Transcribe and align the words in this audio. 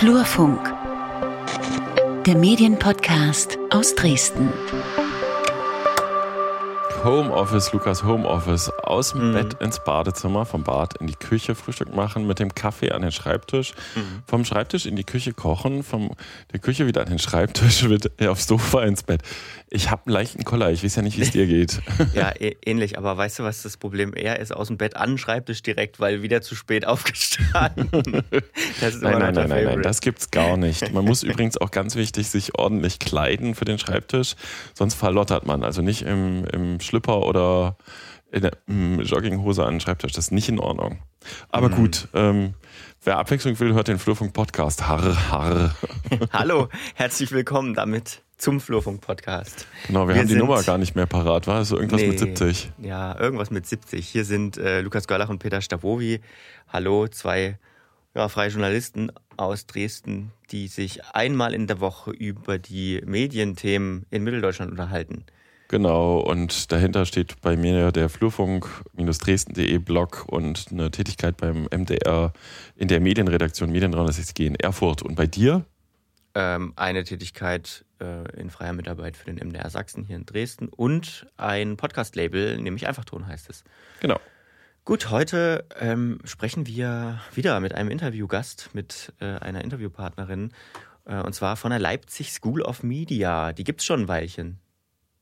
Flurfunk, 0.00 0.58
der 2.24 2.34
Medienpodcast 2.34 3.58
aus 3.68 3.94
Dresden. 3.94 4.50
Homeoffice, 7.04 7.70
Lukas 7.74 8.02
Homeoffice, 8.02 8.69
aus 8.90 9.12
dem 9.12 9.30
mhm. 9.30 9.34
Bett 9.34 9.54
ins 9.60 9.82
Badezimmer, 9.84 10.44
vom 10.44 10.64
Bad 10.64 10.94
in 11.00 11.06
die 11.06 11.14
Küche 11.14 11.54
Frühstück 11.54 11.94
machen, 11.94 12.26
mit 12.26 12.38
dem 12.38 12.54
Kaffee 12.54 12.90
an 12.92 13.02
den 13.02 13.12
Schreibtisch, 13.12 13.72
mhm. 13.94 14.22
vom 14.26 14.44
Schreibtisch 14.44 14.86
in 14.86 14.96
die 14.96 15.04
Küche 15.04 15.32
kochen, 15.32 15.82
von 15.82 16.10
der 16.52 16.60
Küche 16.60 16.86
wieder 16.86 17.02
an 17.02 17.08
den 17.08 17.18
Schreibtisch, 17.18 17.82
mit, 17.88 18.10
äh, 18.20 18.28
aufs 18.28 18.46
Sofa 18.46 18.82
ins 18.82 19.02
Bett. 19.02 19.22
Ich 19.70 19.90
habe 19.90 20.02
einen 20.06 20.14
leichten 20.14 20.44
Koller, 20.44 20.70
ich 20.70 20.82
weiß 20.82 20.96
ja 20.96 21.02
nicht, 21.02 21.16
wie 21.16 21.22
es 21.22 21.30
dir 21.30 21.46
geht. 21.46 21.80
ja, 22.14 22.32
ähnlich, 22.64 22.98
aber 22.98 23.16
weißt 23.16 23.38
du, 23.38 23.44
was 23.44 23.62
das 23.62 23.76
Problem 23.76 24.12
eher 24.14 24.38
ist? 24.40 24.52
Aus 24.52 24.66
dem 24.66 24.76
Bett 24.76 24.96
an 24.96 25.10
den 25.10 25.18
Schreibtisch 25.18 25.62
direkt, 25.62 26.00
weil 26.00 26.22
wieder 26.22 26.42
zu 26.42 26.54
spät 26.54 26.86
aufgestanden. 26.86 28.24
Das 28.80 28.94
ist 28.94 29.02
nein, 29.02 29.18
nein, 29.18 29.34
nein, 29.34 29.48
nein, 29.48 29.64
nein, 29.64 29.82
das 29.82 30.00
gibt's 30.00 30.30
gar 30.30 30.56
nicht. 30.56 30.92
Man 30.92 31.04
muss 31.04 31.22
übrigens 31.22 31.56
auch 31.56 31.70
ganz 31.70 31.94
wichtig 31.94 32.28
sich 32.28 32.58
ordentlich 32.58 32.98
kleiden 32.98 33.54
für 33.54 33.64
den 33.64 33.78
Schreibtisch, 33.78 34.34
sonst 34.74 34.94
verlottert 34.94 35.46
man. 35.46 35.62
Also 35.62 35.82
nicht 35.82 36.02
im, 36.02 36.44
im 36.46 36.80
Schlipper 36.80 37.26
oder 37.26 37.76
in 38.32 38.42
der 38.42 38.52
mm, 38.66 39.00
Jogginghose 39.00 39.64
an 39.64 39.74
den 39.74 39.80
Schreibtisch. 39.80 40.12
Das 40.12 40.26
ist 40.26 40.30
nicht 40.30 40.48
in 40.48 40.58
Ordnung. 40.58 40.98
Aber 41.50 41.68
mhm. 41.68 41.74
gut, 41.74 42.08
ähm, 42.14 42.54
wer 43.02 43.18
Abwechslung 43.18 43.58
will, 43.60 43.74
hört 43.74 43.88
den 43.88 43.98
Flurfunk 43.98 44.32
Podcast. 44.32 44.86
Harr, 44.86 45.30
harr. 45.30 45.74
Hallo, 46.32 46.68
herzlich 46.94 47.32
willkommen 47.32 47.74
damit 47.74 48.22
zum 48.38 48.60
Flurfunk 48.60 49.00
Podcast. 49.00 49.66
Genau, 49.86 50.06
wir, 50.06 50.14
wir 50.14 50.20
haben 50.22 50.28
die 50.28 50.36
Nummer 50.36 50.62
gar 50.62 50.78
nicht 50.78 50.94
mehr 50.94 51.06
parat, 51.06 51.46
war 51.46 51.60
es 51.60 51.72
irgendwas 51.72 52.00
nee, 52.00 52.08
mit 52.08 52.18
70? 52.18 52.72
Ja, 52.78 53.18
irgendwas 53.18 53.50
mit 53.50 53.66
70. 53.66 54.06
Hier 54.06 54.24
sind 54.24 54.56
äh, 54.56 54.80
Lukas 54.80 55.06
Görlach 55.06 55.28
und 55.28 55.40
Peter 55.40 55.60
Stavovi. 55.60 56.20
Hallo, 56.68 57.08
zwei 57.08 57.58
ja, 58.14 58.28
freie 58.28 58.48
Journalisten 58.50 59.12
aus 59.36 59.66
Dresden, 59.66 60.32
die 60.50 60.68
sich 60.68 61.04
einmal 61.04 61.54
in 61.54 61.66
der 61.66 61.80
Woche 61.80 62.10
über 62.10 62.58
die 62.58 63.00
Medienthemen 63.04 64.06
in 64.10 64.24
Mitteldeutschland 64.24 64.70
unterhalten. 64.70 65.24
Genau, 65.70 66.18
und 66.18 66.72
dahinter 66.72 67.06
steht 67.06 67.40
bei 67.42 67.56
mir 67.56 67.92
der 67.92 68.08
Flurfunk-dresden.de 68.08 69.78
Blog 69.78 70.24
und 70.26 70.66
eine 70.72 70.90
Tätigkeit 70.90 71.36
beim 71.36 71.68
MDR 71.70 72.32
in 72.74 72.88
der 72.88 72.98
Medienredaktion 72.98 73.70
Medienraum 73.70 74.04
360G 74.04 74.46
in 74.46 74.56
Erfurt. 74.56 75.02
Und 75.02 75.14
bei 75.14 75.28
dir? 75.28 75.64
Ähm, 76.34 76.72
eine 76.74 77.04
Tätigkeit 77.04 77.84
äh, 78.00 78.28
in 78.36 78.50
freier 78.50 78.72
Mitarbeit 78.72 79.16
für 79.16 79.32
den 79.32 79.36
MDR 79.36 79.70
Sachsen 79.70 80.02
hier 80.02 80.16
in 80.16 80.26
Dresden 80.26 80.66
und 80.66 81.28
ein 81.36 81.76
Podcast-Label, 81.76 82.58
nämlich 82.58 82.88
Einfachton 82.88 83.28
heißt 83.28 83.48
es. 83.48 83.62
Genau. 84.00 84.18
Gut, 84.84 85.10
heute 85.10 85.66
ähm, 85.78 86.18
sprechen 86.24 86.66
wir 86.66 87.20
wieder 87.32 87.60
mit 87.60 87.76
einem 87.76 87.92
Interviewgast, 87.92 88.70
mit 88.72 89.12
äh, 89.20 89.24
einer 89.24 89.62
Interviewpartnerin, 89.62 90.50
äh, 91.04 91.20
und 91.20 91.32
zwar 91.32 91.54
von 91.54 91.70
der 91.70 91.78
Leipzig 91.78 92.32
School 92.32 92.60
of 92.60 92.82
Media. 92.82 93.52
Die 93.52 93.62
gibt 93.62 93.82
es 93.82 93.86
schon 93.86 94.00
ein 94.00 94.08
Weilchen. 94.08 94.58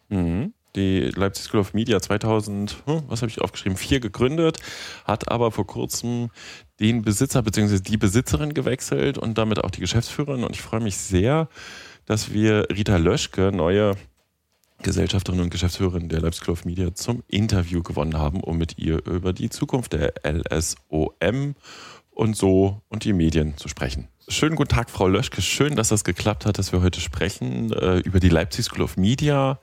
Mhm. 0.09 0.53
Die 0.77 1.11
Leipzig 1.15 1.45
School 1.45 1.61
of 1.61 1.75
Media 1.75 2.01
2000, 2.01 2.83
hm, 2.85 3.03
was 3.09 3.23
habe 3.23 3.31
ich 3.31 3.41
aufgeschrieben, 3.41 3.77
vier 3.79 4.01
gegründet, 4.01 4.59
hat 5.05 5.31
aber 5.31 5.51
vor 5.51 5.67
kurzem 5.67 6.31
den 6.79 7.03
Besitzer 7.03 7.43
bzw. 7.43 7.81
die 7.81 7.97
Besitzerin 7.97 8.55
gewechselt 8.55 9.19
und 9.19 9.39
damit 9.39 9.65
auch 9.65 9.71
die 9.71 9.81
Geschäftsführerin. 9.81 10.45
Und 10.45 10.55
ich 10.55 10.63
freue 10.63 10.81
mich 10.81 10.97
sehr, 10.97 11.49
dass 12.05 12.33
wir 12.33 12.69
Rita 12.71 12.97
Löschke, 12.97 13.51
neue 13.53 13.97
Gesellschafterin 14.83 15.41
und 15.41 15.51
Geschäftsführerin 15.51 16.09
der 16.09 16.21
Leipzig 16.21 16.45
School 16.45 16.53
of 16.53 16.65
Media, 16.65 16.95
zum 16.95 17.25
Interview 17.27 17.83
gewonnen 17.83 18.17
haben, 18.17 18.41
um 18.41 18.59
mit 18.59 18.79
ihr 18.79 19.05
über 19.07 19.33
die 19.33 19.51
Zukunft 19.51 19.93
der 19.93 20.15
LSOM 20.25 21.57
und 22.19 22.37
so 22.37 22.83
und 22.89 23.05
die 23.05 23.13
Medien 23.13 23.57
zu 23.57 23.69
sprechen. 23.69 24.09
Schönen 24.27 24.57
guten 24.57 24.71
Tag, 24.71 24.91
Frau 24.91 25.07
Löschke. 25.07 25.41
Schön, 25.41 25.77
dass 25.77 25.89
das 25.89 26.05
geklappt 26.05 26.45
hat, 26.45 26.59
dass 26.59 26.73
wir 26.73 26.83
heute 26.83 27.01
sprechen 27.01 27.73
äh, 27.73 27.99
über 28.01 28.19
die 28.19 28.29
Leipzig 28.29 28.65
School 28.65 28.83
of 28.83 28.97
Media. 28.97 29.61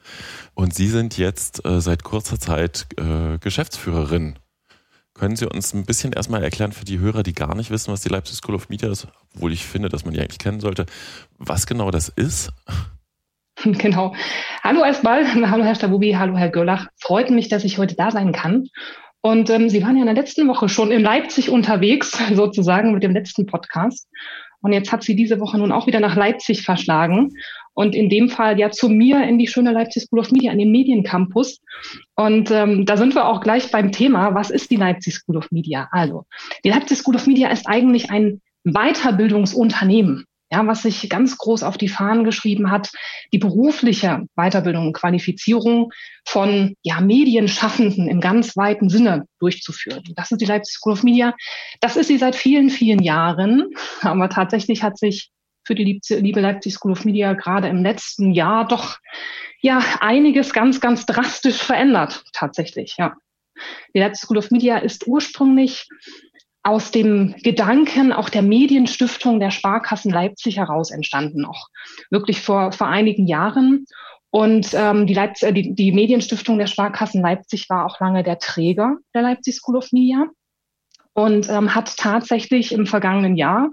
Und 0.53 0.73
Sie 0.73 0.87
sind 0.87 1.17
jetzt 1.17 1.65
äh, 1.65 1.81
seit 1.81 2.03
kurzer 2.03 2.39
Zeit 2.39 2.87
äh, 2.97 3.37
Geschäftsführerin. 3.39 4.39
Können 5.13 5.35
Sie 5.35 5.45
uns 5.45 5.73
ein 5.73 5.85
bisschen 5.85 6.13
erstmal 6.13 6.43
erklären 6.43 6.71
für 6.71 6.85
die 6.85 6.99
Hörer, 6.99 7.23
die 7.23 7.33
gar 7.33 7.55
nicht 7.55 7.71
wissen, 7.71 7.91
was 7.91 8.01
die 8.01 8.09
Leipzig 8.09 8.37
School 8.37 8.55
of 8.55 8.69
Media 8.69 8.89
ist, 8.89 9.07
obwohl 9.35 9.51
ich 9.51 9.65
finde, 9.65 9.89
dass 9.89 10.05
man 10.05 10.13
die 10.13 10.21
eigentlich 10.21 10.39
kennen 10.39 10.61
sollte, 10.61 10.85
was 11.37 11.67
genau 11.67 11.91
das 11.91 12.09
ist? 12.09 12.51
Genau. 13.63 14.13
Hallo 14.63 14.83
erstmal, 14.83 15.25
hallo 15.49 15.63
Herr 15.63 15.75
Stabubi, 15.75 16.11
hallo 16.11 16.35
Herr 16.35 16.49
Görlach. 16.49 16.87
Freut 16.99 17.29
mich, 17.29 17.47
dass 17.47 17.63
ich 17.63 17.77
heute 17.77 17.95
da 17.95 18.11
sein 18.11 18.33
kann. 18.33 18.67
Und 19.25 19.49
ähm, 19.49 19.69
Sie 19.69 19.81
waren 19.81 19.95
ja 19.95 20.03
in 20.03 20.13
der 20.13 20.13
letzten 20.13 20.47
Woche 20.47 20.69
schon 20.69 20.91
in 20.91 21.01
Leipzig 21.01 21.49
unterwegs, 21.49 22.11
sozusagen 22.35 22.93
mit 22.93 23.01
dem 23.01 23.11
letzten 23.11 23.47
Podcast. 23.47 24.07
Und 24.61 24.71
jetzt 24.71 24.91
hat 24.91 25.01
sie 25.01 25.15
diese 25.15 25.39
Woche 25.39 25.57
nun 25.57 25.71
auch 25.71 25.87
wieder 25.87 25.99
nach 25.99 26.15
Leipzig 26.15 26.61
verschlagen. 26.61 27.31
Und 27.73 27.95
in 27.95 28.07
dem 28.07 28.29
Fall 28.29 28.59
ja 28.59 28.69
zu 28.69 28.87
mir 28.87 29.27
in 29.27 29.39
die 29.39 29.47
schöne 29.47 29.71
Leipzig 29.71 30.03
School 30.03 30.19
of 30.19 30.31
Media, 30.31 30.51
an 30.51 30.59
den 30.59 30.69
Mediencampus. 30.69 31.59
Und 32.15 32.51
ähm, 32.51 32.85
da 32.85 32.97
sind 32.97 33.15
wir 33.15 33.27
auch 33.27 33.41
gleich 33.41 33.71
beim 33.71 33.91
Thema, 33.91 34.35
was 34.35 34.51
ist 34.51 34.69
die 34.69 34.75
Leipzig 34.75 35.15
School 35.15 35.37
of 35.37 35.49
Media? 35.49 35.89
Also, 35.89 36.25
die 36.63 36.69
Leipzig 36.69 36.99
School 36.99 37.15
of 37.15 37.25
Media 37.25 37.49
ist 37.49 37.65
eigentlich 37.65 38.11
ein 38.11 38.41
Weiterbildungsunternehmen 38.63 40.25
ja, 40.55 40.65
was 40.67 40.83
sich 40.83 41.09
ganz 41.09 41.37
groß 41.37 41.63
auf 41.63 41.77
die 41.77 41.89
Fahnen 41.89 42.23
geschrieben 42.23 42.71
hat, 42.71 42.89
die 43.33 43.37
berufliche 43.37 44.25
Weiterbildung 44.35 44.87
und 44.87 44.93
Qualifizierung 44.93 45.91
von 46.25 46.75
ja, 46.81 47.01
Medienschaffenden 47.01 48.07
im 48.07 48.21
ganz 48.21 48.55
weiten 48.55 48.87
Sinne 48.87 49.27
durchzuführen. 49.39 50.03
Das 50.15 50.31
ist 50.31 50.39
die 50.39 50.45
Leipzig 50.45 50.77
School 50.77 50.93
of 50.93 51.03
Media. 51.03 51.35
Das 51.81 51.97
ist 51.97 52.07
sie 52.07 52.17
seit 52.17 52.37
vielen, 52.37 52.69
vielen 52.69 53.03
Jahren. 53.03 53.65
Aber 54.01 54.29
tatsächlich 54.29 54.81
hat 54.81 54.97
sich 54.97 55.29
für 55.65 55.75
die 55.75 55.99
liebe 56.09 56.39
Leipzig 56.39 56.73
School 56.75 56.93
of 56.93 57.03
Media 57.03 57.33
gerade 57.33 57.67
im 57.67 57.83
letzten 57.83 58.31
Jahr 58.31 58.65
doch 58.65 58.97
ja 59.59 59.83
einiges 59.99 60.53
ganz, 60.53 60.79
ganz 60.79 61.05
drastisch 61.05 61.57
verändert. 61.57 62.23
Tatsächlich, 62.31 62.95
ja. 62.97 63.15
Die 63.93 63.99
Leipzig 63.99 64.23
School 64.23 64.37
of 64.37 64.51
Media 64.51 64.77
ist 64.77 65.05
ursprünglich 65.07 65.87
aus 66.65 66.89
dem 66.89 67.35
Gedanken 67.43 68.11
auch 68.11 68.27
der 68.27 68.41
Medienstiftung 68.41 69.39
der 69.39 69.51
Sparkassen 69.51 70.11
Leipzig 70.11 70.57
heraus 70.57 70.89
entstanden, 70.89 71.41
noch 71.41 71.69
wirklich 72.09 72.41
vor, 72.41 72.71
vor 72.71 72.87
einigen 72.87 73.27
Jahren. 73.27 73.85
Und 74.31 74.71
ähm, 74.73 75.05
die, 75.05 75.13
Leipzig, 75.13 75.53
die, 75.53 75.75
die 75.75 75.91
Medienstiftung 75.91 76.57
der 76.57 76.65
Sparkassen 76.65 77.21
Leipzig 77.21 77.69
war 77.69 77.85
auch 77.85 77.99
lange 77.99 78.23
der 78.23 78.39
Träger 78.39 78.97
der 79.13 79.21
Leipzig 79.21 79.55
School 79.55 79.77
of 79.77 79.91
Media 79.91 80.25
und 81.13 81.47
ähm, 81.49 81.75
hat 81.75 81.95
tatsächlich 81.97 82.71
im 82.71 82.87
vergangenen 82.87 83.37
Jahr, 83.37 83.69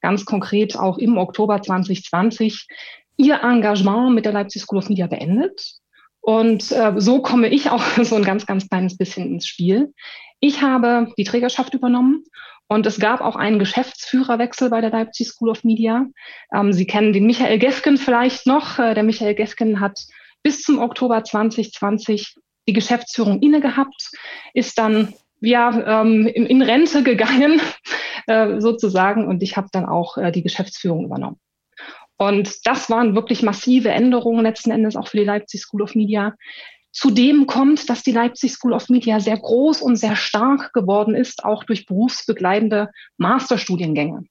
ganz 0.00 0.24
konkret 0.24 0.78
auch 0.78 0.98
im 0.98 1.18
Oktober 1.18 1.60
2020, 1.60 2.68
ihr 3.16 3.42
Engagement 3.42 4.14
mit 4.14 4.24
der 4.24 4.32
Leipzig 4.32 4.62
School 4.62 4.78
of 4.78 4.88
Media 4.88 5.08
beendet. 5.08 5.80
Und 6.20 6.72
äh, 6.72 6.92
so 6.96 7.22
komme 7.22 7.48
ich 7.48 7.70
auch 7.70 7.82
so 8.02 8.14
ein 8.14 8.24
ganz, 8.24 8.46
ganz 8.46 8.68
kleines 8.68 8.96
bisschen 8.96 9.26
ins 9.26 9.48
Spiel. 9.48 9.92
Ich 10.40 10.62
habe 10.62 11.12
die 11.16 11.24
Trägerschaft 11.24 11.74
übernommen 11.74 12.24
und 12.68 12.86
es 12.86 12.98
gab 12.98 13.20
auch 13.20 13.36
einen 13.36 13.58
Geschäftsführerwechsel 13.58 14.70
bei 14.70 14.80
der 14.80 14.90
Leipzig 14.90 15.28
School 15.28 15.50
of 15.50 15.64
Media. 15.64 16.06
Ähm, 16.52 16.72
Sie 16.72 16.86
kennen 16.86 17.12
den 17.12 17.26
Michael 17.26 17.58
Gefgen 17.58 17.96
vielleicht 17.96 18.46
noch. 18.46 18.78
Äh, 18.78 18.94
der 18.94 19.02
Michael 19.02 19.34
Gefgen 19.34 19.80
hat 19.80 20.00
bis 20.42 20.62
zum 20.62 20.78
Oktober 20.78 21.24
2020 21.24 22.36
die 22.68 22.72
Geschäftsführung 22.72 23.40
inne 23.40 23.60
gehabt, 23.60 24.10
ist 24.52 24.78
dann 24.78 25.14
ja 25.40 26.02
ähm, 26.02 26.26
in, 26.26 26.46
in, 26.46 26.62
Rente 26.62 27.02
gegangen 27.02 27.60
äh, 28.26 28.60
sozusagen 28.60 29.26
und 29.26 29.42
ich 29.42 29.56
habe 29.56 29.68
dann 29.72 29.86
auch 29.86 30.16
äh, 30.16 30.32
die 30.32 30.42
Geschäftsführung 30.42 31.04
übernommen. 31.04 31.38
Und 32.18 32.66
das 32.66 32.88
waren 32.88 33.14
wirklich 33.14 33.42
massive 33.42 33.90
Änderungen 33.90 34.42
letzten 34.42 34.70
Endes 34.70 34.96
auch 34.96 35.08
für 35.08 35.18
die 35.18 35.24
Leipzig 35.24 35.60
School 35.60 35.82
of 35.82 35.94
Media. 35.94 36.34
Zudem 36.96 37.46
kommt, 37.46 37.90
dass 37.90 38.02
die 38.02 38.12
Leipzig 38.12 38.52
School 38.52 38.72
of 38.72 38.88
Media 38.88 39.20
sehr 39.20 39.36
groß 39.36 39.82
und 39.82 39.96
sehr 39.96 40.16
stark 40.16 40.72
geworden 40.72 41.14
ist, 41.14 41.44
auch 41.44 41.62
durch 41.62 41.84
berufsbegleitende 41.84 42.88
Masterstudiengänge. 43.18 44.24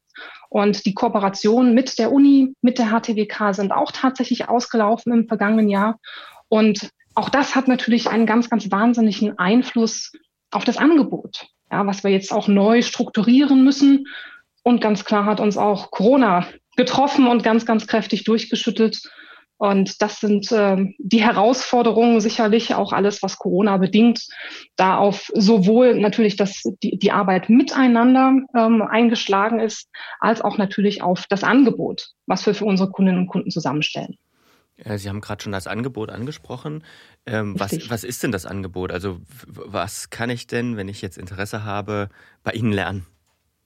Und 0.49 0.83
die 0.87 0.95
Kooperationen 0.95 1.75
mit 1.75 1.99
der 1.99 2.11
Uni, 2.11 2.55
mit 2.63 2.79
der 2.79 2.87
HTWK 2.87 3.53
sind 3.53 3.71
auch 3.71 3.91
tatsächlich 3.91 4.49
ausgelaufen 4.49 5.13
im 5.13 5.27
vergangenen 5.27 5.69
Jahr. 5.69 5.99
Und 6.47 6.89
auch 7.13 7.29
das 7.29 7.53
hat 7.53 7.67
natürlich 7.67 8.09
einen 8.09 8.25
ganz, 8.25 8.49
ganz 8.49 8.71
wahnsinnigen 8.71 9.37
Einfluss 9.37 10.11
auf 10.49 10.63
das 10.63 10.77
Angebot, 10.77 11.45
ja, 11.71 11.85
was 11.85 12.03
wir 12.03 12.09
jetzt 12.09 12.31
auch 12.31 12.47
neu 12.47 12.81
strukturieren 12.81 13.63
müssen. 13.63 14.07
Und 14.63 14.81
ganz 14.81 15.05
klar 15.05 15.25
hat 15.25 15.39
uns 15.39 15.55
auch 15.55 15.91
Corona 15.91 16.47
getroffen 16.77 17.27
und 17.27 17.43
ganz, 17.43 17.67
ganz 17.67 17.85
kräftig 17.85 18.23
durchgeschüttelt. 18.23 19.03
Und 19.57 20.01
das 20.01 20.19
sind 20.19 20.51
äh, 20.51 20.77
die 20.99 21.23
Herausforderungen 21.23 22.19
sicherlich 22.19 22.75
auch 22.75 22.91
alles, 22.91 23.23
was 23.23 23.37
Corona 23.37 23.77
bedingt, 23.77 24.27
da 24.75 24.97
auf 24.97 25.31
sowohl 25.33 25.97
natürlich 25.99 26.35
das, 26.35 26.61
die, 26.83 26.97
die 26.97 27.11
Arbeit 27.11 27.49
miteinander 27.49 28.33
ähm, 28.53 28.81
eingeschlagen 28.81 29.59
ist, 29.59 29.89
als 30.19 30.41
auch 30.41 30.57
natürlich 30.57 31.01
auf 31.01 31.25
das 31.29 31.43
Angebot, 31.43 32.09
was 32.25 32.45
wir 32.45 32.53
für 32.53 32.65
unsere 32.65 32.91
Kundinnen 32.91 33.21
und 33.21 33.27
Kunden 33.27 33.49
zusammenstellen. 33.49 34.17
Sie 34.97 35.07
haben 35.07 35.21
gerade 35.21 35.41
schon 35.41 35.53
das 35.53 35.67
Angebot 35.67 36.09
angesprochen. 36.09 36.83
Ähm, 37.25 37.57
was, 37.57 37.89
was 37.89 38.03
ist 38.03 38.23
denn 38.23 38.33
das 38.33 38.45
Angebot? 38.45 38.91
Also 38.91 39.21
was 39.47 40.09
kann 40.09 40.29
ich 40.29 40.47
denn, 40.47 40.75
wenn 40.75 40.89
ich 40.89 41.01
jetzt 41.01 41.17
Interesse 41.17 41.63
habe, 41.63 42.09
bei 42.43 42.51
Ihnen 42.51 42.73
lernen? 42.73 43.05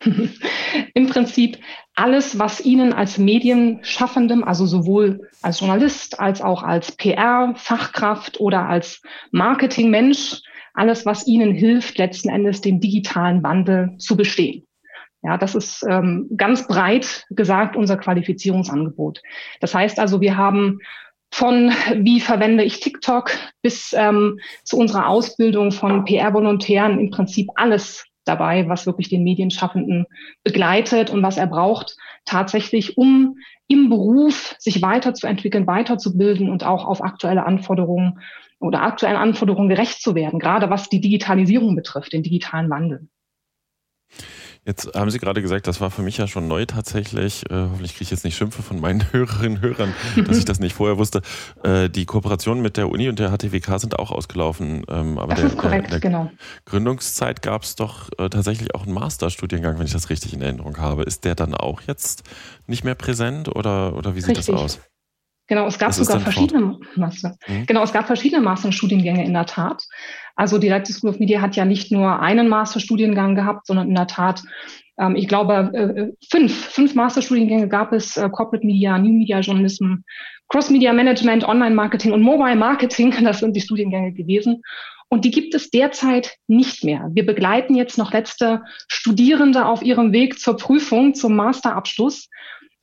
Im 0.94 1.07
Prinzip 1.07 1.57
alles, 1.96 2.40
was 2.40 2.63
Ihnen 2.63 2.94
als 2.94 3.18
Medienschaffendem, 3.18 4.44
also 4.44 4.66
sowohl 4.66 5.30
als 5.42 5.60
Journalist 5.60 6.19
als 6.19 6.42
auch 6.42 6.63
als 6.63 6.94
PR-Fachkraft 6.94 8.40
oder 8.40 8.68
als 8.68 9.01
Marketingmensch, 9.31 10.42
alles, 10.74 11.06
was 11.06 11.28
Ihnen 11.28 11.54
hilft, 11.54 11.98
letzten 11.98 12.30
Endes 12.30 12.62
den 12.62 12.80
digitalen 12.80 13.44
Wandel 13.44 13.98
zu 13.98 14.16
bestehen. 14.16 14.66
Ja, 15.22 15.38
das 15.38 15.54
ist 15.54 15.86
ähm, 15.90 16.30
ganz 16.38 16.66
breit 16.68 17.25
gesagt 17.30 17.75
unser 17.75 17.98
Qualifizierungsangebot. 17.98 19.22
Das 19.60 19.75
heißt 19.75 20.00
also, 20.00 20.22
wir 20.22 20.38
haben 20.38 20.80
von 21.31 21.72
wie 21.95 22.22
verwende 22.22 22.63
ich 22.63 22.80
TikTok 22.80 23.31
bis 23.62 23.94
ähm, 23.94 24.40
zu 24.63 24.78
unserer 24.78 25.07
Ausbildung 25.07 25.72
von 25.72 26.06
PR-Volontären 26.06 27.00
im 27.00 27.12
Prinzip 27.12 27.50
alles 27.56 28.06
dabei, 28.30 28.70
was 28.70 28.86
wirklich 28.86 29.10
den 29.10 29.24
Medienschaffenden 29.24 30.06
begleitet 30.44 31.10
und 31.10 31.22
was 31.24 31.38
er 31.38 31.48
braucht, 31.48 31.98
tatsächlich, 32.26 32.98
um 32.98 33.36
im 33.68 33.90
Beruf 33.90 34.56
sich 34.60 34.81
weiterzuentwickeln, 34.81 35.68
weiterzubilden 35.68 36.50
und 36.50 36.64
auch 36.64 36.86
auf 36.86 37.04
aktuelle 37.04 37.46
Anforderungen 37.46 38.20
oder 38.60 38.81
aktuellen 38.81 39.18
Anforderungen 39.18 39.70
gerecht 39.70 40.02
zu 40.02 40.16
werden, 40.16 40.40
gerade 40.40 40.70
was 40.70 40.90
die 40.90 41.02
Digitalisierung 41.02 41.76
betrifft, 41.76 42.14
den 42.14 42.24
digitalen 42.24 42.70
Wandel. 42.70 43.08
Jetzt 44.66 44.94
haben 44.94 45.10
Sie 45.10 45.20
gerade 45.20 45.42
gesagt, 45.42 45.68
das 45.68 45.82
war 45.82 45.90
für 45.90 46.02
mich 46.02 46.18
ja 46.18 46.28
schon 46.28 46.48
neu 46.48 46.66
tatsächlich. 46.66 47.50
Äh, 47.50 47.56
hoffentlich 47.56 47.94
kriege 47.94 48.04
ich 48.04 48.12
jetzt 48.12 48.24
nicht 48.24 48.36
Schimpfe 48.36 48.62
von 48.62 48.80
meinen 48.80 49.04
Hörerinnen 49.12 49.58
und 49.58 49.62
Hörern, 49.62 49.94
dass 50.28 50.38
ich 50.38 50.46
das 50.46 50.60
nicht 50.60 50.76
vorher 50.76 50.98
wusste. 50.98 51.22
Äh, 51.64 51.90
die 51.90 52.06
Kooperationen 52.06 52.62
mit 52.62 52.78
der 52.78 52.90
Uni 52.90 53.10
und 53.10 53.20
der 53.20 53.32
HTWK 53.32 53.80
sind 53.80 53.98
auch 53.98 54.12
ausgelaufen. 54.12 54.84
Ähm, 54.90 55.18
aber 55.18 55.34
das 55.34 55.40
der, 55.40 55.50
ist 55.50 55.58
korrekt, 55.58 55.92
der, 55.92 56.00
der 56.00 56.10
genau. 56.10 56.32
Gründungszeit 56.66 57.42
gab 57.42 57.64
es 57.64 57.76
doch 57.76 58.10
äh, 58.18 58.30
tatsächlich 58.30 58.76
auch 58.76 58.84
einen 58.84 58.94
Masterstudiengang, 58.94 59.80
wenn 59.80 59.86
ich 59.86 59.94
das 59.94 60.10
richtig 60.10 60.34
in 60.34 60.42
Erinnerung 60.42 60.78
habe. 60.78 61.04
Ist 61.04 61.26
der 61.26 61.36
dann 61.36 61.54
auch 61.56 61.82
jetzt 61.82 62.24
nicht 62.68 62.84
mehr 62.84 62.96
präsent 62.96 63.50
oder, 63.56 63.96
oder 63.96 64.16
wie 64.16 64.22
sieht 64.22 64.38
richtig. 64.38 64.56
das 64.56 64.64
aus? 64.64 64.80
Genau, 65.50 65.66
es 65.66 65.80
gab 65.80 65.92
sogar 65.94 66.19
verschiedene 66.19 66.78
Master. 66.96 67.36
Mhm. 67.48 67.66
Genau, 67.66 67.81
es 67.81 67.92
gab 67.92 68.06
verschiedene 68.06 68.42
Masterstudiengänge 68.42 69.25
in 69.25 69.34
der 69.34 69.48
Tat. 69.48 69.84
Also 70.36 70.60
die 70.60 70.69
Leipzig 70.69 70.96
School 70.96 71.10
of 71.10 71.19
Media 71.19 71.42
hat 71.42 71.56
ja 71.56 71.66
nicht 71.66 71.92
nur 71.92 72.22
einen 72.22 72.48
Masterstudiengang 72.48 73.34
gehabt, 73.34 73.66
sondern 73.66 73.90
in 73.90 73.96
der 73.96 74.06
Tat, 74.06 74.44
ähm, 75.00 75.16
ich 75.16 75.28
glaube, 75.28 75.72
äh, 75.74 76.25
fünf, 76.30 76.54
fünf 76.54 76.94
Masterstudiengänge 76.94 77.68
gab 77.68 77.94
es: 77.94 78.16
äh, 78.16 78.30
Corporate 78.30 78.63
Media, 78.63 79.00
New 79.00 79.12
Media 79.12 79.40
Journalism, 79.40 79.96
Cross 80.50 80.69
Media 80.69 80.94
Management, 80.94 81.44
Online 81.44 81.74
Marketing 81.74 82.12
und 82.12 82.22
Mobile 82.22 82.56
Marketing. 82.56 83.12
Das 83.24 83.40
sind 83.40 83.56
die 83.56 83.62
Studiengänge 83.62 84.13
gewesen. 84.13 84.62
Und 85.10 85.25
die 85.25 85.31
gibt 85.31 85.56
es 85.56 85.72
derzeit 85.72 86.36
nicht 86.48 86.84
mehr. 86.84 87.10
Wir 87.13 87.25
begleiten 87.25 87.74
jetzt 87.74 87.98
noch 87.98 88.13
letzte 88.13 88.62
Studierende 88.88 89.66
auf 89.66 89.81
ihrem 89.81 90.13
Weg 90.13 90.40
zur 90.40 90.57
Prüfung, 90.57 91.16
zum 91.16 91.36
Masterabschluss. 91.36 92.30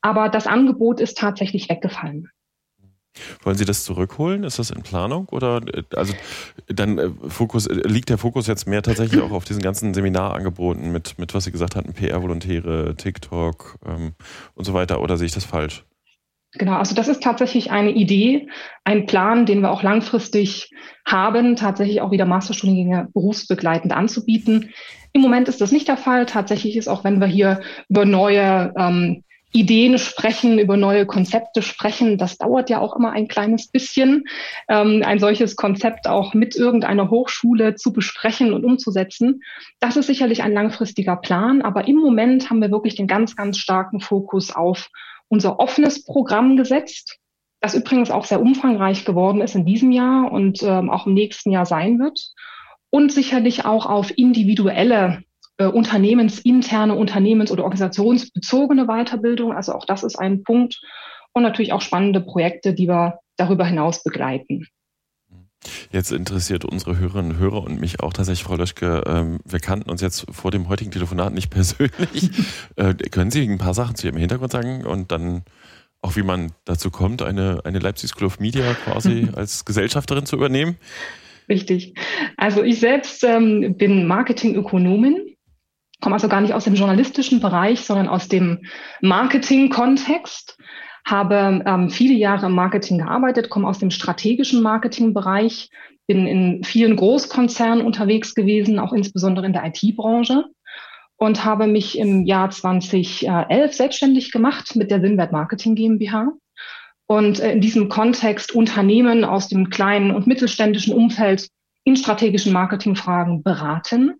Aber 0.00 0.28
das 0.28 0.48
Angebot 0.48 1.00
ist 1.00 1.16
tatsächlich 1.16 1.68
weggefallen. 1.68 2.28
Wollen 3.42 3.56
Sie 3.56 3.64
das 3.64 3.84
zurückholen? 3.84 4.44
Ist 4.44 4.58
das 4.58 4.70
in 4.70 4.82
Planung? 4.82 5.28
Oder 5.30 5.60
äh, 5.72 5.82
also 5.94 6.14
dann 6.66 6.98
äh, 6.98 7.10
Fokus, 7.28 7.66
äh, 7.66 7.74
liegt 7.86 8.08
der 8.08 8.18
Fokus 8.18 8.46
jetzt 8.46 8.66
mehr 8.66 8.82
tatsächlich 8.82 9.20
auch 9.22 9.32
auf 9.32 9.44
diesen 9.44 9.62
ganzen 9.62 9.94
Seminarangeboten 9.94 10.92
mit, 10.92 11.18
mit 11.18 11.34
was 11.34 11.44
Sie 11.44 11.52
gesagt 11.52 11.76
hatten, 11.76 11.92
PR-Volontäre, 11.92 12.94
TikTok 12.96 13.78
ähm, 13.86 14.12
und 14.54 14.64
so 14.64 14.74
weiter, 14.74 15.00
oder 15.00 15.16
sehe 15.16 15.26
ich 15.26 15.34
das 15.34 15.44
falsch? 15.44 15.84
Genau, 16.58 16.76
also 16.76 16.94
das 16.94 17.08
ist 17.08 17.22
tatsächlich 17.22 17.70
eine 17.70 17.90
Idee, 17.90 18.48
ein 18.84 19.06
Plan, 19.06 19.44
den 19.46 19.60
wir 19.60 19.70
auch 19.70 19.82
langfristig 19.82 20.70
haben, 21.06 21.56
tatsächlich 21.56 22.00
auch 22.00 22.10
wieder 22.10 22.24
Masterstudiengänge 22.24 23.08
berufsbegleitend 23.12 23.92
anzubieten. 23.92 24.70
Im 25.12 25.20
Moment 25.20 25.48
ist 25.48 25.60
das 25.60 25.72
nicht 25.72 25.88
der 25.88 25.96
Fall. 25.96 26.26
Tatsächlich 26.26 26.76
ist 26.76 26.88
auch, 26.88 27.04
wenn 27.04 27.20
wir 27.20 27.26
hier 27.26 27.60
über 27.88 28.04
neue 28.04 28.72
ähm, 28.76 29.24
Ideen 29.52 29.98
sprechen, 29.98 30.58
über 30.58 30.76
neue 30.76 31.06
Konzepte 31.06 31.62
sprechen. 31.62 32.18
Das 32.18 32.36
dauert 32.36 32.68
ja 32.68 32.80
auch 32.80 32.94
immer 32.96 33.12
ein 33.12 33.28
kleines 33.28 33.68
bisschen, 33.68 34.24
ähm, 34.68 35.02
ein 35.04 35.18
solches 35.18 35.56
Konzept 35.56 36.08
auch 36.08 36.34
mit 36.34 36.56
irgendeiner 36.56 37.10
Hochschule 37.10 37.74
zu 37.74 37.92
besprechen 37.92 38.52
und 38.52 38.64
umzusetzen. 38.64 39.42
Das 39.80 39.96
ist 39.96 40.06
sicherlich 40.06 40.42
ein 40.42 40.52
langfristiger 40.52 41.16
Plan, 41.16 41.62
aber 41.62 41.88
im 41.88 41.96
Moment 41.96 42.50
haben 42.50 42.60
wir 42.60 42.70
wirklich 42.70 42.96
den 42.96 43.06
ganz, 43.06 43.36
ganz 43.36 43.58
starken 43.58 44.00
Fokus 44.00 44.54
auf 44.54 44.90
unser 45.28 45.58
offenes 45.58 46.04
Programm 46.04 46.56
gesetzt, 46.56 47.18
das 47.60 47.74
übrigens 47.74 48.10
auch 48.10 48.24
sehr 48.24 48.40
umfangreich 48.40 49.04
geworden 49.04 49.40
ist 49.40 49.54
in 49.54 49.64
diesem 49.64 49.90
Jahr 49.90 50.30
und 50.30 50.62
ähm, 50.62 50.90
auch 50.90 51.06
im 51.06 51.14
nächsten 51.14 51.50
Jahr 51.50 51.66
sein 51.66 51.98
wird. 51.98 52.32
Und 52.90 53.10
sicherlich 53.10 53.64
auch 53.64 53.86
auf 53.86 54.16
individuelle 54.16 55.22
äh, 55.58 55.66
unternehmensinterne, 55.66 56.94
unternehmens- 56.94 57.50
oder 57.50 57.64
organisationsbezogene 57.64 58.86
Weiterbildung. 58.86 59.52
Also 59.52 59.72
auch 59.72 59.86
das 59.86 60.02
ist 60.02 60.18
ein 60.18 60.42
Punkt. 60.42 60.80
Und 61.32 61.42
natürlich 61.42 61.72
auch 61.72 61.82
spannende 61.82 62.20
Projekte, 62.20 62.72
die 62.72 62.88
wir 62.88 63.18
darüber 63.36 63.66
hinaus 63.66 64.02
begleiten. 64.02 64.66
Jetzt 65.90 66.12
interessiert 66.12 66.64
unsere 66.64 66.98
Hörerinnen 66.98 67.32
und 67.32 67.38
Hörer 67.38 67.64
und 67.64 67.80
mich 67.80 68.00
auch 68.00 68.12
tatsächlich, 68.12 68.44
Frau 68.44 68.56
Löschke, 68.56 69.02
ähm, 69.06 69.40
wir 69.44 69.58
kannten 69.58 69.90
uns 69.90 70.00
jetzt 70.00 70.26
vor 70.30 70.50
dem 70.50 70.68
heutigen 70.68 70.90
Telefonat 70.90 71.32
nicht 71.32 71.50
persönlich. 71.50 72.30
äh, 72.76 72.94
können 72.94 73.30
Sie 73.30 73.42
ein 73.42 73.58
paar 73.58 73.74
Sachen 73.74 73.96
zu 73.96 74.06
Ihrem 74.06 74.16
Hintergrund 74.16 74.52
sagen 74.52 74.84
und 74.84 75.10
dann 75.12 75.42
auch, 76.02 76.16
wie 76.16 76.22
man 76.22 76.52
dazu 76.64 76.90
kommt, 76.90 77.22
eine, 77.22 77.60
eine 77.64 77.78
Leipzig 77.78 78.10
School 78.10 78.26
of 78.26 78.38
Media 78.38 78.74
quasi 78.74 79.28
als 79.34 79.64
Gesellschafterin 79.64 80.26
zu 80.26 80.36
übernehmen? 80.36 80.76
Richtig. 81.48 81.94
Also 82.36 82.62
ich 82.62 82.80
selbst 82.80 83.24
ähm, 83.24 83.76
bin 83.76 84.06
Marketingökonomin 84.06 85.25
komme 86.00 86.14
also 86.14 86.28
gar 86.28 86.40
nicht 86.40 86.54
aus 86.54 86.64
dem 86.64 86.74
journalistischen 86.74 87.40
Bereich, 87.40 87.80
sondern 87.80 88.08
aus 88.08 88.28
dem 88.28 88.60
Marketing-Kontext, 89.00 90.58
habe 91.06 91.62
ähm, 91.64 91.88
viele 91.88 92.14
Jahre 92.14 92.46
im 92.46 92.52
Marketing 92.52 92.98
gearbeitet, 92.98 93.48
komme 93.48 93.68
aus 93.68 93.78
dem 93.78 93.90
strategischen 93.90 94.60
Marketingbereich, 94.60 95.70
bin 96.08 96.26
in 96.26 96.64
vielen 96.64 96.96
Großkonzernen 96.96 97.84
unterwegs 97.84 98.34
gewesen, 98.34 98.78
auch 98.78 98.92
insbesondere 98.92 99.46
in 99.46 99.52
der 99.52 99.64
IT-Branche 99.66 100.44
und 101.16 101.44
habe 101.44 101.66
mich 101.66 101.98
im 101.98 102.24
Jahr 102.26 102.50
2011 102.50 103.72
selbstständig 103.72 104.32
gemacht 104.32 104.76
mit 104.76 104.90
der 104.90 105.00
Sinwert 105.00 105.32
Marketing 105.32 105.74
GmbH 105.74 106.32
und 107.06 107.40
äh, 107.40 107.52
in 107.52 107.60
diesem 107.60 107.88
Kontext 107.88 108.52
Unternehmen 108.52 109.24
aus 109.24 109.48
dem 109.48 109.70
kleinen 109.70 110.10
und 110.10 110.26
mittelständischen 110.26 110.92
Umfeld 110.92 111.48
in 111.84 111.96
strategischen 111.96 112.52
Marketingfragen 112.52 113.44
beraten 113.44 114.14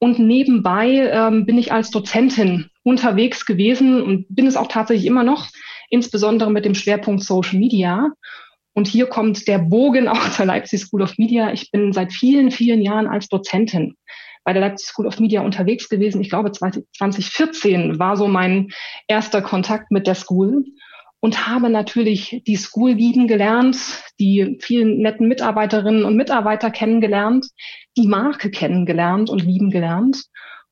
und 0.00 0.18
nebenbei 0.18 1.10
ähm, 1.12 1.44
bin 1.44 1.58
ich 1.58 1.72
als 1.72 1.90
Dozentin 1.90 2.70
unterwegs 2.82 3.44
gewesen 3.44 4.02
und 4.02 4.26
bin 4.30 4.46
es 4.46 4.56
auch 4.56 4.66
tatsächlich 4.66 5.06
immer 5.06 5.22
noch, 5.22 5.48
insbesondere 5.90 6.50
mit 6.50 6.64
dem 6.64 6.74
Schwerpunkt 6.74 7.22
Social 7.22 7.58
Media. 7.58 8.08
Und 8.72 8.88
hier 8.88 9.06
kommt 9.06 9.46
der 9.46 9.58
Bogen 9.58 10.08
auch 10.08 10.30
zur 10.30 10.46
Leipzig 10.46 10.80
School 10.80 11.02
of 11.02 11.18
Media. 11.18 11.52
Ich 11.52 11.70
bin 11.70 11.92
seit 11.92 12.12
vielen, 12.12 12.50
vielen 12.50 12.80
Jahren 12.80 13.06
als 13.06 13.28
Dozentin 13.28 13.94
bei 14.42 14.54
der 14.54 14.62
Leipzig 14.62 14.88
School 14.88 15.06
of 15.06 15.20
Media 15.20 15.42
unterwegs 15.42 15.90
gewesen. 15.90 16.22
Ich 16.22 16.30
glaube, 16.30 16.50
2014 16.50 17.98
war 17.98 18.16
so 18.16 18.26
mein 18.26 18.68
erster 19.06 19.42
Kontakt 19.42 19.90
mit 19.90 20.06
der 20.06 20.14
School 20.14 20.64
und 21.20 21.46
habe 21.46 21.68
natürlich 21.68 22.42
die 22.46 22.56
School 22.56 22.92
lieben 22.92 23.28
gelernt, 23.28 23.76
die 24.18 24.58
vielen 24.60 24.98
netten 24.98 25.28
Mitarbeiterinnen 25.28 26.04
und 26.04 26.16
Mitarbeiter 26.16 26.70
kennengelernt, 26.70 27.46
die 27.96 28.08
Marke 28.08 28.50
kennengelernt 28.50 29.30
und 29.30 29.42
lieben 29.42 29.70
gelernt. 29.70 30.24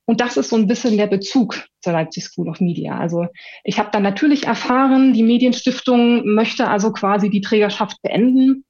Und 0.05 0.21
das 0.21 0.37
ist 0.37 0.49
so 0.49 0.55
ein 0.55 0.65
bisschen 0.65 0.97
der 0.97 1.05
Bezug 1.05 1.67
zur 1.81 1.93
Leipzig 1.93 2.23
School 2.23 2.49
of 2.49 2.61
Media. 2.61 2.97
Also 2.97 3.27
ich 3.63 3.77
habe 3.77 3.89
dann 3.91 4.01
natürlich 4.01 4.47
erfahren, 4.47 5.13
die 5.13 5.21
Medienstiftung 5.21 6.33
möchte 6.33 6.67
also 6.67 6.91
quasi 6.91 7.29
die 7.29 7.41
Trägerschaft 7.41 8.01
beenden. 8.01 8.65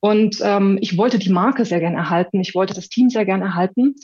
Und 0.00 0.36
ähm, 0.42 0.76
ich 0.82 0.98
wollte 0.98 1.18
die 1.18 1.30
Marke 1.30 1.64
sehr 1.64 1.80
gern 1.80 1.94
erhalten. 1.94 2.40
Ich 2.40 2.54
wollte 2.54 2.74
das 2.74 2.90
Team 2.90 3.08
sehr 3.08 3.24
gern 3.24 3.40
erhalten. 3.40 3.94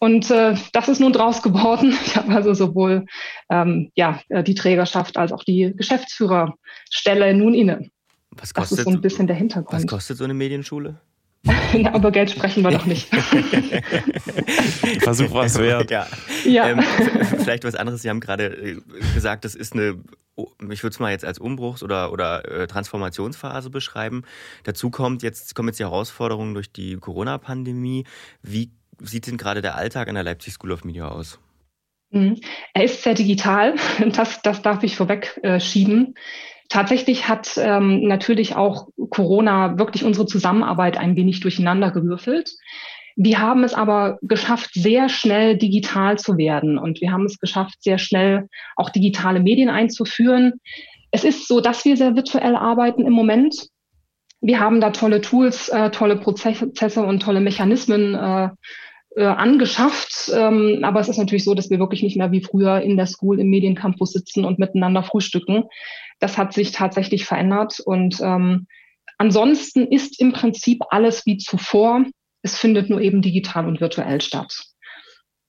Und 0.00 0.30
äh, 0.30 0.54
das 0.72 0.88
ist 0.88 1.00
nun 1.00 1.12
draus 1.12 1.42
geworden. 1.42 1.96
Ich 2.06 2.16
habe 2.16 2.34
also 2.34 2.54
sowohl 2.54 3.06
ähm, 3.50 3.90
ja, 3.94 4.20
äh, 4.28 4.42
die 4.42 4.54
Trägerschaft 4.54 5.16
als 5.16 5.32
auch 5.32 5.44
die 5.44 5.72
Geschäftsführerstelle 5.76 7.34
nun 7.34 7.54
inne. 7.54 7.90
Was 8.30 8.54
kostet, 8.54 8.78
das 8.78 8.78
ist 8.78 8.84
so 8.84 8.90
ein 8.90 9.00
bisschen 9.00 9.26
der 9.26 9.36
Hintergrund. 9.36 9.72
Was 9.72 9.86
kostet 9.86 10.16
so 10.16 10.24
eine 10.24 10.34
Medienschule? 10.34 11.00
ja, 11.72 11.94
über 11.96 12.10
Geld 12.10 12.30
sprechen 12.30 12.62
wir 12.62 12.70
doch 12.70 12.84
nicht. 12.84 13.08
Versuch 15.00 15.32
was 15.32 15.58
wert. 15.58 15.90
Ja. 15.90 16.06
ja. 16.44 16.68
Ähm, 16.68 16.82
vielleicht 17.38 17.64
was 17.64 17.74
anderes. 17.74 18.02
Sie 18.02 18.10
haben 18.10 18.20
gerade 18.20 18.46
äh, 18.46 18.80
gesagt, 19.14 19.44
das 19.44 19.54
ist 19.54 19.72
eine, 19.72 19.98
ich 20.70 20.82
würde 20.82 20.94
es 20.94 20.98
mal 20.98 21.10
jetzt 21.12 21.24
als 21.24 21.38
Umbruchs- 21.38 21.82
oder, 21.82 22.12
oder 22.12 22.44
äh, 22.50 22.66
Transformationsphase 22.66 23.70
beschreiben. 23.70 24.24
Dazu 24.64 24.90
kommt 24.90 25.22
jetzt, 25.22 25.54
kommen 25.54 25.68
jetzt 25.68 25.78
die 25.78 25.84
Herausforderungen 25.84 26.54
durch 26.54 26.72
die 26.72 26.96
Corona-Pandemie. 26.96 28.04
Wie 28.42 28.72
sieht 29.00 29.26
denn 29.26 29.36
gerade 29.36 29.62
der 29.62 29.76
Alltag 29.76 30.08
an 30.08 30.14
der 30.14 30.24
Leipzig 30.24 30.54
School 30.54 30.72
of 30.72 30.84
Media 30.84 31.08
aus? 31.08 31.38
Mhm. 32.10 32.40
Er 32.74 32.84
ist 32.84 33.02
sehr 33.02 33.14
digital, 33.14 33.74
das, 34.12 34.42
das 34.42 34.62
darf 34.62 34.82
ich 34.82 34.96
vorweg 34.96 35.38
äh, 35.42 35.60
schieben. 35.60 36.14
Tatsächlich 36.68 37.28
hat 37.28 37.56
ähm, 37.56 38.02
natürlich 38.02 38.54
auch 38.54 38.88
Corona 39.10 39.78
wirklich 39.78 40.04
unsere 40.04 40.26
Zusammenarbeit 40.26 40.98
ein 40.98 41.16
wenig 41.16 41.40
durcheinander 41.40 41.90
gewürfelt. 41.90 42.50
Wir 43.16 43.40
haben 43.40 43.64
es 43.64 43.74
aber 43.74 44.18
geschafft, 44.22 44.70
sehr 44.74 45.08
schnell 45.08 45.56
digital 45.56 46.18
zu 46.18 46.36
werden 46.36 46.78
und 46.78 47.00
wir 47.00 47.10
haben 47.10 47.24
es 47.24 47.38
geschafft, 47.38 47.82
sehr 47.82 47.98
schnell 47.98 48.48
auch 48.76 48.90
digitale 48.90 49.40
Medien 49.40 49.70
einzuführen. 49.70 50.60
Es 51.10 51.24
ist 51.24 51.48
so, 51.48 51.60
dass 51.60 51.84
wir 51.84 51.96
sehr 51.96 52.14
virtuell 52.14 52.54
arbeiten 52.54 53.06
im 53.06 53.12
Moment. 53.12 53.68
Wir 54.40 54.60
haben 54.60 54.80
da 54.80 54.90
tolle 54.90 55.20
Tools, 55.20 55.68
äh, 55.68 55.90
tolle 55.90 56.16
Prozesse 56.16 57.02
und 57.02 57.20
tolle 57.20 57.40
Mechanismen 57.40 58.14
äh, 58.14 58.50
äh, 59.18 59.24
angeschafft. 59.24 60.30
Ähm, 60.32 60.80
aber 60.82 61.00
es 61.00 61.08
ist 61.08 61.18
natürlich 61.18 61.44
so, 61.44 61.54
dass 61.54 61.70
wir 61.70 61.78
wirklich 61.78 62.02
nicht 62.02 62.16
mehr 62.16 62.30
wie 62.30 62.40
früher 62.40 62.80
in 62.80 62.96
der 62.96 63.06
School 63.06 63.40
im 63.40 63.50
Mediencampus 63.50 64.12
sitzen 64.12 64.44
und 64.44 64.58
miteinander 64.58 65.02
frühstücken. 65.02 65.64
Das 66.20 66.38
hat 66.38 66.52
sich 66.52 66.72
tatsächlich 66.72 67.24
verändert. 67.24 67.80
Und 67.80 68.20
ähm, 68.20 68.66
ansonsten 69.18 69.88
ist 69.88 70.20
im 70.20 70.32
Prinzip 70.32 70.82
alles 70.90 71.26
wie 71.26 71.36
zuvor. 71.36 72.04
Es 72.42 72.56
findet 72.56 72.88
nur 72.88 73.00
eben 73.00 73.20
digital 73.20 73.66
und 73.66 73.80
virtuell 73.80 74.20
statt. 74.20 74.64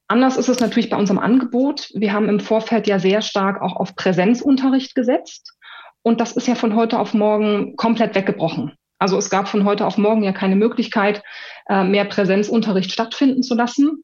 Anders 0.08 0.38
ist 0.38 0.50
es 0.50 0.60
natürlich 0.60 0.90
bei 0.90 0.98
unserem 0.98 1.20
Angebot. 1.20 1.92
Wir 1.94 2.12
haben 2.12 2.28
im 2.28 2.40
Vorfeld 2.40 2.88
ja 2.88 2.98
sehr 2.98 3.22
stark 3.22 3.62
auch 3.62 3.76
auf 3.76 3.96
Präsenzunterricht 3.96 4.96
gesetzt. 4.96 5.54
Und 6.02 6.20
das 6.20 6.32
ist 6.32 6.48
ja 6.48 6.56
von 6.56 6.76
heute 6.76 6.98
auf 6.98 7.14
morgen 7.14 7.76
komplett 7.76 8.16
weggebrochen. 8.16 8.74
Also 8.98 9.18
es 9.18 9.30
gab 9.30 9.48
von 9.48 9.64
heute 9.64 9.86
auf 9.86 9.98
morgen 9.98 10.24
ja 10.24 10.34
keine 10.34 10.56
Möglichkeit, 10.56 11.24
äh, 11.70 11.84
mehr 11.84 12.06
Präsenzunterricht 12.06 12.92
stattfinden 12.92 13.44
zu 13.44 13.56
lassen. 13.56 14.04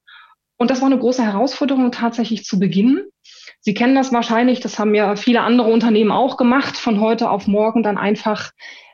Und 0.57 0.71
das 0.71 0.81
war 0.81 0.87
eine 0.87 0.99
große 0.99 1.23
Herausforderung 1.23 1.91
tatsächlich 1.91 2.45
zu 2.45 2.59
Beginn. 2.59 3.03
Sie 3.59 3.73
kennen 3.73 3.95
das 3.95 4.13
wahrscheinlich, 4.13 4.61
das 4.61 4.79
haben 4.79 4.95
ja 4.95 5.15
viele 5.15 5.41
andere 5.41 5.69
Unternehmen 5.71 6.11
auch 6.11 6.37
gemacht, 6.37 6.77
von 6.77 7.01
heute 7.01 7.29
auf 7.29 7.47
morgen 7.47 7.83
dann 7.83 7.97
einfach 7.97 8.51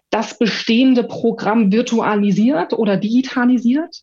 das 0.10 0.38
bestehende 0.38 1.04
Programm 1.04 1.72
virtualisiert 1.72 2.74
oder 2.74 2.98
digitalisiert. 2.98 3.98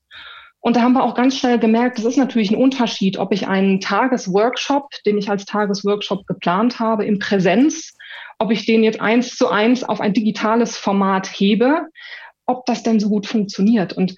Und 0.61 0.77
da 0.77 0.83
haben 0.83 0.93
wir 0.93 1.05
auch 1.05 1.15
ganz 1.15 1.37
schnell 1.37 1.59
gemerkt, 1.59 1.99
es 1.99 2.05
ist 2.05 2.17
natürlich 2.17 2.51
ein 2.51 2.57
Unterschied, 2.57 3.19
ob 3.19 3.33
ich 3.33 3.49
einen 3.49 3.81
Tagesworkshop, 3.81 4.91
den 5.07 5.19
ich 5.19 5.31
als 5.31 5.45
Tagesworkshop 5.45 6.27
geplant 6.27 6.79
habe, 6.79 7.05
in 7.05 7.19
Präsenz 7.19 7.95
ob 8.39 8.51
ich 8.53 8.65
den 8.65 8.85
jetzt 8.85 9.01
eins 9.01 9.37
zu 9.37 9.49
eins 9.49 9.83
auf 9.83 10.01
ein 10.01 10.13
digitales 10.13 10.77
Format 10.77 11.27
hebe, 11.27 11.89
ob 12.47 12.65
das 12.67 12.83
denn 12.83 13.01
so 13.01 13.09
gut 13.09 13.27
funktioniert. 13.27 13.93
Und 13.93 14.15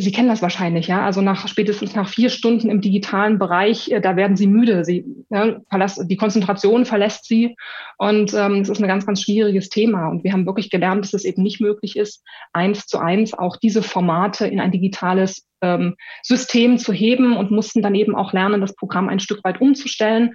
Sie 0.00 0.12
kennen 0.12 0.28
das 0.28 0.40
wahrscheinlich, 0.40 0.86
ja. 0.86 1.04
Also 1.04 1.20
nach 1.20 1.46
spätestens 1.46 1.94
nach 1.94 2.08
vier 2.08 2.30
Stunden 2.30 2.70
im 2.70 2.80
digitalen 2.80 3.38
Bereich, 3.38 3.90
äh, 3.90 4.00
da 4.00 4.16
werden 4.16 4.36
Sie 4.36 4.46
müde. 4.46 4.84
Sie, 4.84 5.04
ja, 5.28 5.60
die 6.02 6.16
Konzentration 6.16 6.86
verlässt 6.86 7.26
Sie 7.26 7.54
und 7.98 8.32
ähm, 8.32 8.62
es 8.62 8.70
ist 8.70 8.80
ein 8.80 8.88
ganz, 8.88 9.04
ganz 9.04 9.22
schwieriges 9.22 9.68
Thema. 9.68 10.08
Und 10.08 10.24
wir 10.24 10.32
haben 10.32 10.46
wirklich 10.46 10.70
gelernt, 10.70 11.04
dass 11.04 11.12
es 11.12 11.24
eben 11.24 11.42
nicht 11.42 11.60
möglich 11.60 11.96
ist, 11.96 12.24
eins 12.52 12.86
zu 12.86 12.98
eins 12.98 13.34
auch 13.34 13.56
diese 13.56 13.82
Formate 13.82 14.46
in 14.46 14.58
ein 14.58 14.72
digitales 14.72 15.46
ähm, 15.60 15.96
System 16.22 16.78
zu 16.78 16.92
heben 16.92 17.36
und 17.36 17.50
mussten 17.50 17.82
dann 17.82 17.94
eben 17.94 18.14
auch 18.14 18.32
lernen, 18.32 18.62
das 18.62 18.74
Programm 18.74 19.08
ein 19.08 19.20
Stück 19.20 19.44
weit 19.44 19.60
umzustellen 19.60 20.32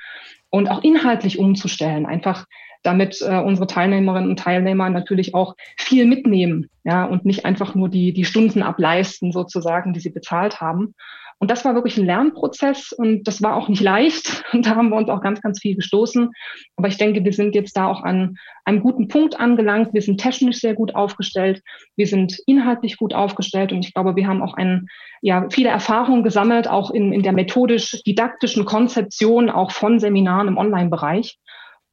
und 0.52 0.70
auch 0.70 0.84
inhaltlich 0.84 1.40
umzustellen. 1.40 2.06
Einfach 2.06 2.46
damit 2.86 3.22
äh, 3.22 3.40
unsere 3.40 3.68
Teilnehmerinnen 3.68 4.30
und 4.30 4.40
Teilnehmer 4.40 4.90
natürlich 4.90 5.34
auch 5.34 5.56
viel 5.78 6.06
mitnehmen, 6.06 6.70
ja, 6.84 7.06
und 7.06 7.26
nicht 7.26 7.46
einfach 7.46 7.76
nur 7.76 7.90
die, 7.90 8.14
die 8.14 8.26
Stunden 8.26 8.62
ableisten 8.62 9.32
sozusagen, 9.32 9.94
die 9.94 10.00
sie 10.00 10.12
bezahlt 10.12 10.62
haben. 10.62 10.94
Und 11.38 11.52
das 11.52 11.66
war 11.66 11.76
wirklich 11.76 11.98
ein 11.98 12.06
Lernprozess 12.06 12.94
und 12.94 13.28
das 13.28 13.42
war 13.44 13.56
auch 13.56 13.68
nicht 13.68 13.82
leicht. 13.82 14.44
Und 14.54 14.66
da 14.66 14.76
haben 14.76 14.90
wir 14.90 14.96
uns 14.96 15.10
auch 15.10 15.22
ganz, 15.22 15.42
ganz 15.42 15.60
viel 15.60 15.76
gestoßen. 15.76 16.32
Aber 16.78 16.88
ich 16.88 16.98
denke, 16.98 17.26
wir 17.26 17.34
sind 17.34 17.56
jetzt 17.56 17.76
da 17.76 17.88
auch 17.88 18.04
an 18.04 18.38
einem 18.64 18.80
guten 18.82 19.10
Punkt 19.10 19.38
angelangt. 19.38 19.94
Wir 19.94 20.02
sind 20.02 20.20
technisch 20.20 20.60
sehr 20.60 20.76
gut 20.76 20.96
aufgestellt. 20.96 21.62
Wir 21.98 22.08
sind 22.08 22.40
inhaltlich 22.48 22.96
gut 22.96 23.14
aufgestellt. 23.14 23.74
Und 23.74 23.86
ich 23.86 23.94
glaube, 23.94 24.16
wir 24.16 24.28
haben 24.28 24.42
auch 24.42 24.54
ein, 24.54 24.88
ja, 25.22 25.48
viele 25.52 25.70
Erfahrungen 25.70 26.24
gesammelt, 26.24 26.70
auch 26.70 26.90
in, 26.90 27.12
in 27.12 27.22
der 27.22 27.34
methodisch-didaktischen 27.34 28.64
Konzeption, 28.64 29.50
auch 29.50 29.72
von 29.72 30.00
Seminaren 30.00 30.48
im 30.48 30.58
Online-Bereich 30.58 31.38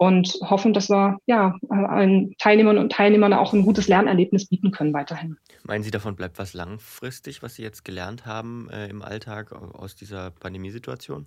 und 0.02 0.37
hoffen, 0.42 0.73
dass 0.73 0.90
wir 0.90 1.18
ja, 1.26 1.54
allen 1.68 2.35
Teilnehmern 2.38 2.76
und 2.76 2.90
Teilnehmern 2.90 3.32
auch 3.32 3.52
ein 3.52 3.62
gutes 3.62 3.87
Lernerlebnis 3.87 4.49
bieten 4.49 4.73
können 4.73 4.92
weiterhin. 4.92 5.37
Meinen 5.62 5.85
Sie, 5.85 5.92
davon 5.92 6.16
bleibt 6.16 6.40
was 6.40 6.54
langfristig, 6.54 7.40
was 7.42 7.54
Sie 7.54 7.62
jetzt 7.62 7.85
gelernt 7.85 8.26
haben 8.26 8.68
äh, 8.71 8.88
im 8.88 9.02
Alltag 9.02 9.52
aus 9.52 9.94
dieser 9.94 10.32
Pandemiesituation? 10.32 11.26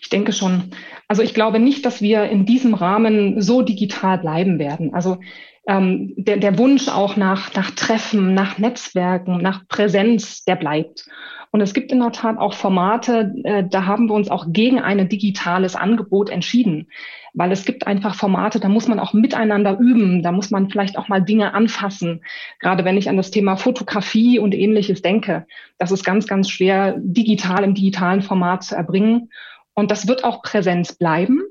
Ich 0.00 0.08
denke 0.08 0.32
schon. 0.32 0.70
Also 1.08 1.22
ich 1.22 1.34
glaube 1.34 1.58
nicht, 1.58 1.86
dass 1.86 2.02
wir 2.02 2.24
in 2.24 2.46
diesem 2.46 2.74
Rahmen 2.74 3.40
so 3.40 3.62
digital 3.62 4.18
bleiben 4.18 4.58
werden. 4.58 4.92
Also 4.92 5.18
ähm, 5.66 6.12
der, 6.16 6.36
der 6.36 6.58
Wunsch 6.58 6.88
auch 6.88 7.16
nach, 7.16 7.54
nach 7.54 7.70
Treffen, 7.70 8.34
nach 8.34 8.58
Netzwerken, 8.58 9.38
nach 9.38 9.66
Präsenz, 9.68 10.44
der 10.44 10.56
bleibt. 10.56 11.06
Und 11.54 11.60
es 11.60 11.72
gibt 11.72 11.92
in 11.92 12.00
der 12.00 12.10
Tat 12.10 12.36
auch 12.36 12.52
Formate, 12.52 13.32
äh, 13.44 13.62
da 13.62 13.86
haben 13.86 14.08
wir 14.08 14.14
uns 14.14 14.28
auch 14.28 14.46
gegen 14.48 14.80
ein 14.80 15.08
digitales 15.08 15.76
Angebot 15.76 16.28
entschieden, 16.28 16.88
weil 17.32 17.52
es 17.52 17.64
gibt 17.64 17.86
einfach 17.86 18.16
Formate, 18.16 18.58
da 18.58 18.68
muss 18.68 18.88
man 18.88 18.98
auch 18.98 19.12
miteinander 19.12 19.78
üben, 19.78 20.24
da 20.24 20.32
muss 20.32 20.50
man 20.50 20.68
vielleicht 20.68 20.98
auch 20.98 21.06
mal 21.06 21.22
Dinge 21.22 21.54
anfassen. 21.54 22.24
Gerade 22.58 22.84
wenn 22.84 22.96
ich 22.96 23.08
an 23.08 23.16
das 23.16 23.30
Thema 23.30 23.56
Fotografie 23.56 24.40
und 24.40 24.52
ähnliches 24.52 25.00
denke, 25.00 25.46
das 25.78 25.92
ist 25.92 26.04
ganz, 26.04 26.26
ganz 26.26 26.50
schwer 26.50 26.96
digital 26.98 27.62
im 27.62 27.74
digitalen 27.74 28.22
Format 28.22 28.64
zu 28.64 28.74
erbringen. 28.74 29.30
Und 29.74 29.90
das 29.90 30.06
wird 30.06 30.24
auch 30.24 30.42
Präsenz 30.42 30.92
bleiben. 30.92 31.42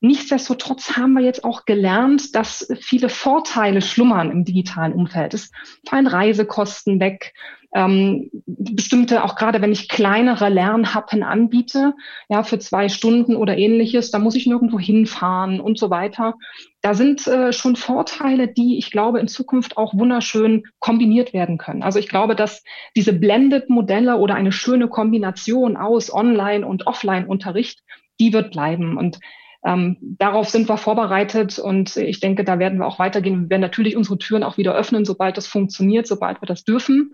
Nichtsdestotrotz 0.00 0.96
haben 0.96 1.12
wir 1.12 1.22
jetzt 1.22 1.44
auch 1.44 1.66
gelernt, 1.66 2.34
dass 2.34 2.66
viele 2.80 3.10
Vorteile 3.10 3.82
schlummern 3.82 4.30
im 4.30 4.44
digitalen 4.46 4.94
Umfeld. 4.94 5.34
Es 5.34 5.50
fallen 5.86 6.06
Reisekosten 6.06 7.00
weg, 7.00 7.34
ähm, 7.72 8.30
bestimmte, 8.46 9.22
auch 9.22 9.36
gerade 9.36 9.62
wenn 9.62 9.72
ich 9.72 9.88
kleinere 9.88 10.48
Lernhappen 10.48 11.22
anbiete, 11.22 11.94
ja, 12.28 12.42
für 12.42 12.58
zwei 12.58 12.88
Stunden 12.88 13.36
oder 13.36 13.56
ähnliches, 13.56 14.10
da 14.10 14.18
muss 14.18 14.34
ich 14.34 14.46
nirgendwo 14.46 14.78
hinfahren 14.78 15.60
und 15.60 15.78
so 15.78 15.88
weiter. 15.88 16.34
Da 16.82 16.94
sind 16.94 17.26
äh, 17.26 17.52
schon 17.52 17.76
Vorteile, 17.76 18.48
die 18.48 18.78
ich 18.78 18.90
glaube 18.90 19.20
in 19.20 19.28
Zukunft 19.28 19.76
auch 19.76 19.94
wunderschön 19.94 20.64
kombiniert 20.80 21.32
werden 21.32 21.58
können. 21.58 21.82
Also 21.82 21.98
ich 21.98 22.08
glaube, 22.08 22.34
dass 22.34 22.64
diese 22.96 23.12
Blended-Modelle 23.12 24.16
oder 24.16 24.34
eine 24.34 24.52
schöne 24.52 24.88
Kombination 24.88 25.76
aus 25.76 26.12
Online- 26.12 26.66
und 26.66 26.86
Offline-Unterricht, 26.86 27.82
die 28.18 28.32
wird 28.32 28.50
bleiben. 28.50 28.96
Und 28.96 29.20
ähm, 29.64 29.98
darauf 30.00 30.48
sind 30.48 30.68
wir 30.68 30.78
vorbereitet 30.78 31.58
und 31.58 31.96
ich 31.96 32.20
denke, 32.20 32.44
da 32.44 32.58
werden 32.58 32.78
wir 32.78 32.86
auch 32.86 32.98
weitergehen. 32.98 33.42
Wir 33.42 33.50
werden 33.50 33.60
natürlich 33.60 33.96
unsere 33.96 34.18
Türen 34.18 34.42
auch 34.42 34.56
wieder 34.56 34.74
öffnen, 34.74 35.04
sobald 35.04 35.36
das 35.36 35.46
funktioniert, 35.46 36.06
sobald 36.06 36.40
wir 36.40 36.46
das 36.46 36.64
dürfen. 36.64 37.12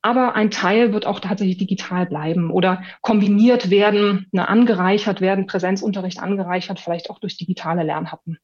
Aber 0.00 0.34
ein 0.34 0.50
Teil 0.50 0.92
wird 0.92 1.06
auch 1.06 1.20
tatsächlich 1.20 1.58
digital 1.58 2.06
bleiben 2.06 2.50
oder 2.50 2.82
kombiniert 3.00 3.68
werden, 3.70 4.28
ne, 4.30 4.48
angereichert 4.48 5.20
werden, 5.20 5.46
Präsenzunterricht 5.46 6.20
angereichert, 6.20 6.78
vielleicht 6.78 7.10
auch 7.10 7.18
durch 7.18 7.36
digitale 7.36 7.82
Lernhappen. 7.82 8.38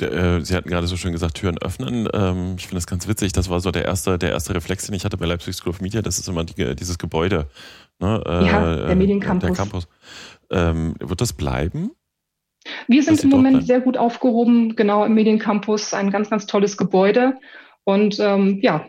Äh, 0.00 0.40
Sie 0.40 0.56
hatten 0.56 0.68
gerade 0.68 0.88
so 0.88 0.96
schön 0.96 1.12
gesagt, 1.12 1.34
Türen 1.34 1.58
öffnen. 1.58 2.08
Ähm, 2.12 2.56
ich 2.58 2.66
finde 2.66 2.76
das 2.76 2.86
ganz 2.86 3.06
witzig. 3.06 3.32
Das 3.32 3.48
war 3.48 3.60
so 3.60 3.70
der 3.70 3.84
erste, 3.84 4.18
der 4.18 4.30
erste 4.30 4.54
Reflex, 4.54 4.86
den 4.86 4.94
ich 4.94 5.04
hatte 5.04 5.16
bei 5.16 5.26
Leipzig 5.26 5.54
School 5.54 5.70
of 5.70 5.80
Media. 5.80 6.02
Das 6.02 6.18
ist 6.18 6.28
immer 6.28 6.44
die, 6.44 6.74
dieses 6.74 6.98
Gebäude. 6.98 7.48
Ne? 8.00 8.20
ja, 8.26 8.76
der 8.76 8.88
äh, 8.88 8.94
Mediencampus. 8.96 9.46
Der 9.46 9.56
Campus. 9.56 9.88
Ähm, 10.50 10.96
wird 10.98 11.20
das 11.20 11.32
bleiben? 11.32 11.92
Wir 12.88 13.02
sind 13.02 13.22
im 13.22 13.30
Moment 13.30 13.66
sehr 13.66 13.80
gut 13.80 13.96
aufgehoben, 13.96 14.74
genau 14.74 15.04
im 15.04 15.14
Mediencampus, 15.14 15.92
ein 15.92 16.10
ganz, 16.10 16.30
ganz 16.30 16.46
tolles 16.46 16.76
Gebäude. 16.76 17.34
Und 17.84 18.18
ähm, 18.18 18.58
ja, 18.62 18.86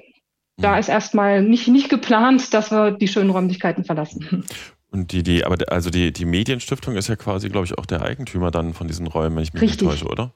da 0.58 0.74
mhm. 0.74 0.80
ist 0.80 0.90
erstmal 0.90 1.42
nicht, 1.42 1.68
nicht 1.68 1.90
geplant, 1.90 2.54
dass 2.54 2.72
wir 2.72 2.92
die 2.92 3.08
schönen 3.08 3.30
Räumlichkeiten 3.30 3.84
verlassen. 3.84 4.46
Und 4.92 5.12
die, 5.12 5.24
die, 5.24 5.44
aber 5.44 5.58
also 5.68 5.90
die, 5.90 6.14
die 6.14 6.26
Medienstiftung 6.26 6.96
ist 6.96 7.10
ja 7.10 7.18
quasi, 7.18 7.50
glaube 7.50 7.66
ich, 7.66 7.78
auch 7.78 7.86
der 7.86 8.02
Eigentümer 8.02 8.52
dann 8.52 8.74
von 8.74 8.88
diesen 8.88 9.08
Räumen, 9.08 9.36
wenn 9.36 9.44
ich 9.44 9.54
mich 9.54 9.64
Richtig. 9.64 9.82
nicht 9.82 10.00
täusche, 10.00 10.10
oder? 10.10 10.32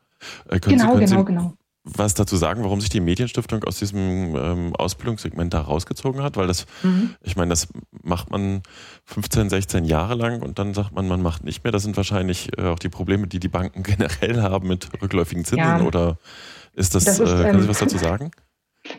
Äh, 0.49 0.59
genau, 0.59 0.97
Sie, 0.97 1.05
genau, 1.05 1.19
Sie 1.19 1.25
genau. 1.25 1.53
Was 1.85 2.13
dazu 2.13 2.35
sagen, 2.35 2.63
warum 2.63 2.81
sich 2.81 2.89
die 2.89 2.99
Medienstiftung 2.99 3.63
aus 3.63 3.79
diesem 3.79 4.35
ähm, 4.35 4.75
Ausbildungssegment 4.75 5.53
da 5.53 5.61
rausgezogen 5.61 6.21
hat? 6.21 6.35
Weil 6.35 6.47
das, 6.47 6.65
mhm. 6.83 7.15
ich 7.21 7.37
meine, 7.37 7.49
das 7.49 7.69
macht 8.03 8.29
man 8.31 8.61
15, 9.05 9.49
16 9.49 9.85
Jahre 9.85 10.15
lang 10.15 10.41
und 10.41 10.59
dann 10.59 10.73
sagt 10.73 10.91
man, 10.93 11.07
man 11.07 11.21
macht 11.21 11.45
nicht 11.45 11.63
mehr. 11.63 11.71
Das 11.71 11.83
sind 11.83 11.95
wahrscheinlich 11.95 12.49
äh, 12.57 12.63
auch 12.63 12.79
die 12.79 12.89
Probleme, 12.89 13.27
die 13.27 13.39
die 13.39 13.47
Banken 13.47 13.83
generell 13.83 14.41
haben 14.41 14.67
mit 14.67 14.89
rückläufigen 15.01 15.45
Zinsen. 15.45 15.65
Ja. 15.65 15.81
Oder 15.81 16.17
ist 16.73 16.95
das, 16.95 17.05
das 17.05 17.21
ist, 17.21 17.31
äh, 17.31 17.43
können 17.43 17.59
Sie 17.59 17.63
ähm, 17.63 17.69
was 17.69 17.79
dazu 17.79 17.97
sagen? 17.97 18.31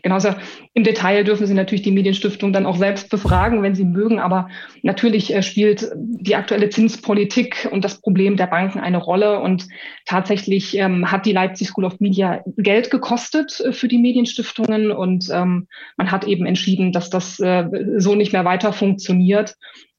Genauso 0.02 0.35
im 0.75 0.85
Detail 0.85 1.25
dürfen 1.25 1.47
Sie 1.47 1.54
natürlich 1.54 1.82
die 1.82 1.90
Medienstiftung 1.90 2.52
dann 2.52 2.66
auch 2.66 2.76
selbst 2.76 3.11
befragen, 3.11 3.62
wenn 3.62 3.75
Sie 3.75 3.85
mögen. 3.85 4.18
Aber 4.18 4.49
natürlich 4.82 5.35
äh, 5.35 5.42
spielt 5.42 5.90
die 5.94 6.37
aktuelle 6.37 6.70
Zinspolitik 6.70 7.68
und 7.70 7.85
das 7.85 8.00
Problem 8.00 8.37
der 8.37 8.47
Banken 8.47 8.80
eine 8.80 8.99
Rolle. 8.99 9.40
Und 9.40 9.66
tatsächlich 10.06 10.76
ähm, 10.76 11.11
hat 11.11 11.26
die 11.26 11.32
Leipzig 11.32 11.68
School 11.68 11.85
of 11.85 12.00
Media 12.00 12.42
Geld 12.56 12.90
gekostet 12.90 13.61
äh, 13.61 13.73
für 13.73 13.88
die 13.88 13.99
Medienstiftungen. 13.99 14.90
Und 14.90 15.28
ähm, 15.32 15.66
man 15.97 16.11
hat 16.11 16.25
eben 16.25 16.47
entschieden, 16.47 16.92
dass 16.92 17.11
das 17.11 17.40
äh, 17.40 17.64
so 17.99 18.14
nicht 18.14 18.32
mehr 18.32 18.44
weiter 18.44 18.73
funktioniert 18.73 19.54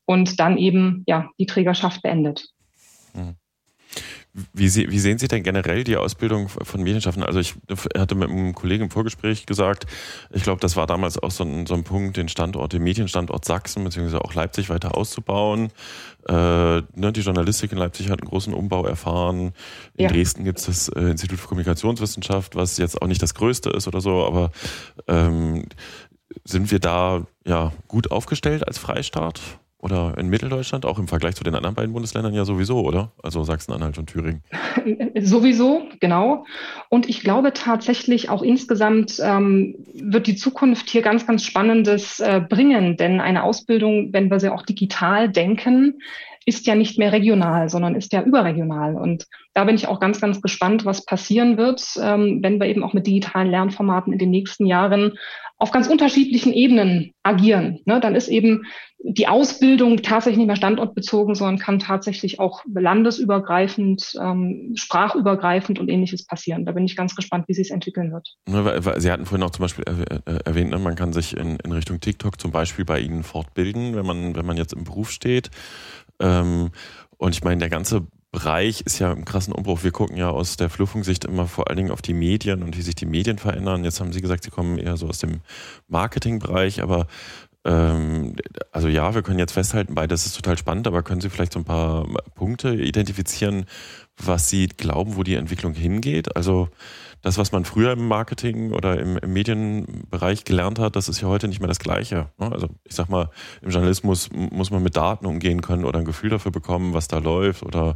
und 0.05 0.39
dann 0.39 0.57
eben 0.57 1.03
ja 1.07 1.29
die 1.39 1.45
Trägerschaft 1.45 2.01
beendet. 2.01 2.47
Mhm. 3.13 3.35
Wie, 4.53 4.69
Sie, 4.69 4.89
wie, 4.89 4.99
sehen 4.99 5.17
Sie 5.17 5.27
denn 5.27 5.43
generell 5.43 5.83
die 5.83 5.97
Ausbildung 5.97 6.47
von 6.47 6.81
Medienschaffenden? 6.81 7.27
Also 7.27 7.41
ich 7.41 7.55
hatte 7.97 8.15
mit 8.15 8.29
einem 8.29 8.55
Kollegen 8.55 8.85
im 8.85 8.89
Vorgespräch 8.89 9.45
gesagt, 9.45 9.87
ich 10.31 10.43
glaube, 10.43 10.61
das 10.61 10.77
war 10.77 10.87
damals 10.87 11.21
auch 11.21 11.31
so 11.31 11.43
ein, 11.43 11.65
so 11.65 11.73
ein 11.73 11.83
Punkt, 11.83 12.15
den 12.15 12.29
Standort, 12.29 12.71
den 12.71 12.81
Medienstandort 12.81 13.43
Sachsen 13.43 13.83
bzw. 13.83 14.17
auch 14.17 14.33
Leipzig 14.33 14.69
weiter 14.69 14.95
auszubauen. 14.95 15.69
Äh, 16.29 16.33
ne, 16.33 17.11
die 17.13 17.21
Journalistik 17.21 17.73
in 17.73 17.77
Leipzig 17.77 18.09
hat 18.09 18.21
einen 18.21 18.29
großen 18.29 18.53
Umbau 18.53 18.85
erfahren. 18.85 19.53
In 19.95 20.05
ja. 20.05 20.09
Dresden 20.09 20.45
gibt 20.45 20.59
es 20.59 20.65
das 20.65 20.89
äh, 20.89 21.01
Institut 21.01 21.39
für 21.39 21.47
Kommunikationswissenschaft, 21.49 22.55
was 22.55 22.77
jetzt 22.77 23.01
auch 23.01 23.07
nicht 23.07 23.21
das 23.21 23.33
größte 23.33 23.69
ist 23.71 23.87
oder 23.89 23.99
so, 23.99 24.25
aber 24.25 24.51
ähm, 25.07 25.65
sind 26.45 26.71
wir 26.71 26.79
da 26.79 27.25
ja 27.45 27.73
gut 27.89 28.11
aufgestellt 28.11 28.65
als 28.65 28.77
Freistaat? 28.77 29.41
Oder 29.81 30.15
in 30.17 30.29
Mitteldeutschland, 30.29 30.85
auch 30.85 30.99
im 30.99 31.07
Vergleich 31.07 31.35
zu 31.35 31.43
den 31.43 31.55
anderen 31.55 31.75
beiden 31.75 31.91
Bundesländern 31.91 32.35
ja 32.35 32.45
sowieso, 32.45 32.81
oder? 32.81 33.11
Also 33.23 33.43
Sachsen-Anhalt 33.43 33.97
und 33.97 34.07
Thüringen. 34.07 34.43
sowieso, 35.19 35.87
genau. 35.99 36.45
Und 36.89 37.09
ich 37.09 37.21
glaube 37.21 37.51
tatsächlich 37.53 38.29
auch 38.29 38.43
insgesamt 38.43 39.19
ähm, 39.23 39.75
wird 39.93 40.27
die 40.27 40.35
Zukunft 40.35 40.89
hier 40.89 41.01
ganz, 41.01 41.25
ganz 41.25 41.43
Spannendes 41.43 42.19
äh, 42.19 42.41
bringen. 42.47 42.95
Denn 42.95 43.19
eine 43.19 43.43
Ausbildung, 43.43 44.13
wenn 44.13 44.29
wir 44.29 44.39
sie 44.39 44.53
auch 44.53 44.61
digital 44.61 45.29
denken, 45.29 45.95
ist 46.45 46.65
ja 46.65 46.75
nicht 46.75 46.97
mehr 46.97 47.11
regional, 47.11 47.69
sondern 47.69 47.95
ist 47.95 48.13
ja 48.13 48.21
überregional. 48.21 48.95
Und 48.95 49.27
da 49.53 49.63
bin 49.63 49.75
ich 49.75 49.87
auch 49.87 49.99
ganz, 49.99 50.21
ganz 50.21 50.41
gespannt, 50.41 50.85
was 50.85 51.05
passieren 51.05 51.57
wird, 51.57 51.83
ähm, 52.01 52.39
wenn 52.41 52.59
wir 52.59 52.67
eben 52.67 52.83
auch 52.83 52.93
mit 52.93 53.07
digitalen 53.07 53.49
Lernformaten 53.49 54.13
in 54.13 54.19
den 54.19 54.31
nächsten 54.31 54.65
Jahren 54.65 55.17
auf 55.61 55.71
ganz 55.71 55.87
unterschiedlichen 55.87 56.53
Ebenen 56.53 57.13
agieren. 57.21 57.81
Ne, 57.85 57.99
dann 57.99 58.15
ist 58.15 58.29
eben 58.29 58.63
die 58.97 59.27
Ausbildung 59.27 60.01
tatsächlich 60.01 60.39
nicht 60.39 60.47
mehr 60.47 60.55
standortbezogen, 60.55 61.35
sondern 61.35 61.59
kann 61.59 61.77
tatsächlich 61.77 62.39
auch 62.39 62.63
landesübergreifend, 62.73 64.13
ähm, 64.19 64.73
sprachübergreifend 64.75 65.77
und 65.77 65.87
ähnliches 65.87 66.25
passieren. 66.25 66.65
Da 66.65 66.71
bin 66.71 66.83
ich 66.85 66.95
ganz 66.95 67.15
gespannt, 67.15 67.47
wie 67.47 67.53
sich 67.53 67.67
es 67.67 67.71
entwickeln 67.71 68.11
wird. 68.11 68.37
Sie 68.99 69.11
hatten 69.11 69.27
vorhin 69.27 69.45
auch 69.45 69.51
zum 69.51 69.63
Beispiel 69.63 69.85
äh, 69.87 70.39
erwähnt, 70.45 70.71
ne, 70.71 70.79
man 70.79 70.95
kann 70.95 71.13
sich 71.13 71.37
in, 71.37 71.57
in 71.57 71.71
Richtung 71.71 71.99
TikTok 71.99 72.41
zum 72.41 72.49
Beispiel 72.49 72.83
bei 72.83 72.99
Ihnen 72.99 73.21
fortbilden, 73.21 73.95
wenn 73.95 74.05
man, 74.05 74.35
wenn 74.35 74.45
man 74.47 74.57
jetzt 74.57 74.73
im 74.73 74.83
Beruf 74.83 75.11
steht. 75.11 75.51
Ähm, 76.19 76.71
und 77.17 77.35
ich 77.35 77.43
meine, 77.43 77.59
der 77.59 77.69
ganze 77.69 78.07
Bereich 78.31 78.81
ist 78.81 78.99
ja 78.99 79.11
im 79.11 79.25
krassen 79.25 79.53
Umbruch. 79.53 79.83
Wir 79.83 79.91
gucken 79.91 80.15
ja 80.15 80.29
aus 80.29 80.55
der 80.55 80.69
Flurfunksicht 80.69 81.25
immer 81.25 81.47
vor 81.47 81.67
allen 81.67 81.77
Dingen 81.77 81.91
auf 81.91 82.01
die 82.01 82.13
Medien 82.13 82.63
und 82.63 82.77
wie 82.77 82.81
sich 82.81 82.95
die 82.95 83.05
Medien 83.05 83.37
verändern. 83.37 83.83
Jetzt 83.83 83.99
haben 83.99 84.13
Sie 84.13 84.21
gesagt, 84.21 84.45
Sie 84.45 84.51
kommen 84.51 84.77
eher 84.77 84.95
so 84.95 85.07
aus 85.07 85.19
dem 85.19 85.41
Marketingbereich, 85.89 86.81
aber 86.81 87.07
ähm, 87.65 88.35
also 88.71 88.87
ja, 88.87 89.13
wir 89.13 89.21
können 89.21 89.39
jetzt 89.39 89.51
festhalten, 89.51 89.95
beides 89.95 90.25
ist 90.25 90.35
total 90.35 90.57
spannend, 90.57 90.87
aber 90.87 91.03
können 91.03 91.19
Sie 91.19 91.29
vielleicht 91.29 91.53
so 91.53 91.59
ein 91.59 91.65
paar 91.65 92.07
Punkte 92.33 92.73
identifizieren, 92.73 93.65
was 94.17 94.49
Sie 94.49 94.67
glauben, 94.67 95.15
wo 95.15 95.23
die 95.23 95.35
Entwicklung 95.35 95.73
hingeht? 95.73 96.35
Also 96.35 96.69
das, 97.21 97.37
was 97.37 97.51
man 97.51 97.65
früher 97.65 97.91
im 97.93 98.07
Marketing 98.07 98.71
oder 98.71 98.99
im, 98.99 99.17
im, 99.17 99.33
Medienbereich 99.33 100.43
gelernt 100.43 100.79
hat, 100.79 100.95
das 100.95 101.07
ist 101.07 101.21
ja 101.21 101.27
heute 101.27 101.47
nicht 101.47 101.59
mehr 101.59 101.67
das 101.67 101.79
Gleiche. 101.79 102.29
Ne? 102.39 102.51
Also 102.51 102.67
ich 102.83 102.95
sag 102.95 103.09
mal, 103.09 103.29
im 103.61 103.69
Journalismus 103.69 104.29
muss 104.31 104.71
man 104.71 104.81
mit 104.81 104.95
Daten 104.95 105.27
umgehen 105.27 105.61
können 105.61 105.85
oder 105.85 105.99
ein 105.99 106.05
Gefühl 106.05 106.31
dafür 106.31 106.51
bekommen, 106.51 106.93
was 106.93 107.07
da 107.07 107.19
läuft. 107.19 107.63
Oder 107.63 107.95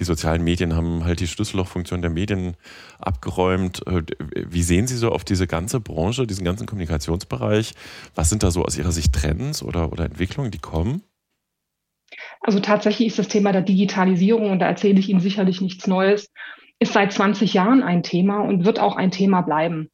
die 0.00 0.04
sozialen 0.04 0.42
Medien 0.42 0.74
haben 0.74 1.04
halt 1.04 1.20
die 1.20 1.28
Schlüssellochfunktion 1.28 2.02
der 2.02 2.10
Medien 2.10 2.56
abgeräumt. 2.98 3.86
Äh, 3.86 4.02
wie 4.34 4.62
sehen 4.62 4.88
Sie 4.88 4.96
so 4.96 5.10
auf 5.10 5.24
diese 5.24 5.46
ganze 5.46 5.78
Branche, 5.80 6.26
diesen 6.26 6.44
ganzen 6.44 6.66
Kommunikationsbereich? 6.66 7.74
Was 8.16 8.28
sind 8.28 8.42
da 8.42 8.50
so 8.50 8.64
aus 8.64 8.76
Ihrer 8.76 8.92
Sicht 8.92 9.12
Trends 9.12 9.62
oder, 9.62 9.92
oder 9.92 10.04
Entwicklungen, 10.04 10.50
die 10.50 10.58
kommen? 10.58 11.02
Also 12.46 12.60
tatsächlich 12.60 13.08
ist 13.08 13.18
das 13.18 13.28
Thema 13.28 13.52
der 13.52 13.62
Digitalisierung, 13.62 14.50
und 14.50 14.58
da 14.58 14.66
erzähle 14.66 15.00
ich 15.00 15.08
Ihnen 15.08 15.20
sicherlich 15.20 15.62
nichts 15.62 15.86
Neues, 15.86 16.30
ist 16.78 16.92
seit 16.92 17.10
20 17.10 17.54
Jahren 17.54 17.82
ein 17.82 18.02
Thema 18.02 18.40
und 18.40 18.66
wird 18.66 18.78
auch 18.78 18.96
ein 18.96 19.10
Thema 19.10 19.40
bleiben. 19.40 19.88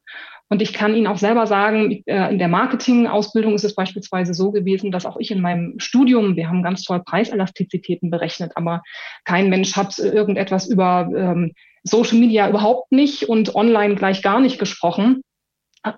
Und 0.48 0.60
ich 0.60 0.72
kann 0.72 0.96
Ihnen 0.96 1.06
auch 1.06 1.16
selber 1.16 1.46
sagen, 1.46 2.02
äh, 2.06 2.32
in 2.32 2.40
der 2.40 2.48
Marketing-Ausbildung 2.48 3.54
ist 3.54 3.62
es 3.62 3.76
beispielsweise 3.76 4.34
so 4.34 4.50
gewesen, 4.50 4.90
dass 4.90 5.06
auch 5.06 5.16
ich 5.20 5.30
in 5.30 5.40
meinem 5.40 5.78
Studium, 5.78 6.34
wir 6.34 6.48
haben 6.48 6.64
ganz 6.64 6.82
toll 6.82 7.00
Preiselastizitäten 7.04 8.10
berechnet, 8.10 8.56
aber 8.56 8.82
kein 9.24 9.48
Mensch 9.48 9.76
hat 9.76 9.96
irgendetwas 10.00 10.66
über 10.66 11.08
ähm, 11.14 11.52
Social 11.84 12.18
Media 12.18 12.48
überhaupt 12.48 12.90
nicht 12.90 13.28
und 13.28 13.54
online 13.54 13.94
gleich 13.94 14.22
gar 14.22 14.40
nicht 14.40 14.58
gesprochen. 14.58 15.22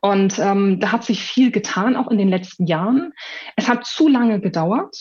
Und 0.02 0.38
ähm, 0.38 0.80
da 0.80 0.92
hat 0.92 1.02
sich 1.02 1.22
viel 1.22 1.50
getan, 1.50 1.96
auch 1.96 2.10
in 2.10 2.18
den 2.18 2.28
letzten 2.28 2.66
Jahren. 2.66 3.14
Es 3.56 3.70
hat 3.70 3.86
zu 3.86 4.06
lange 4.06 4.38
gedauert 4.38 4.94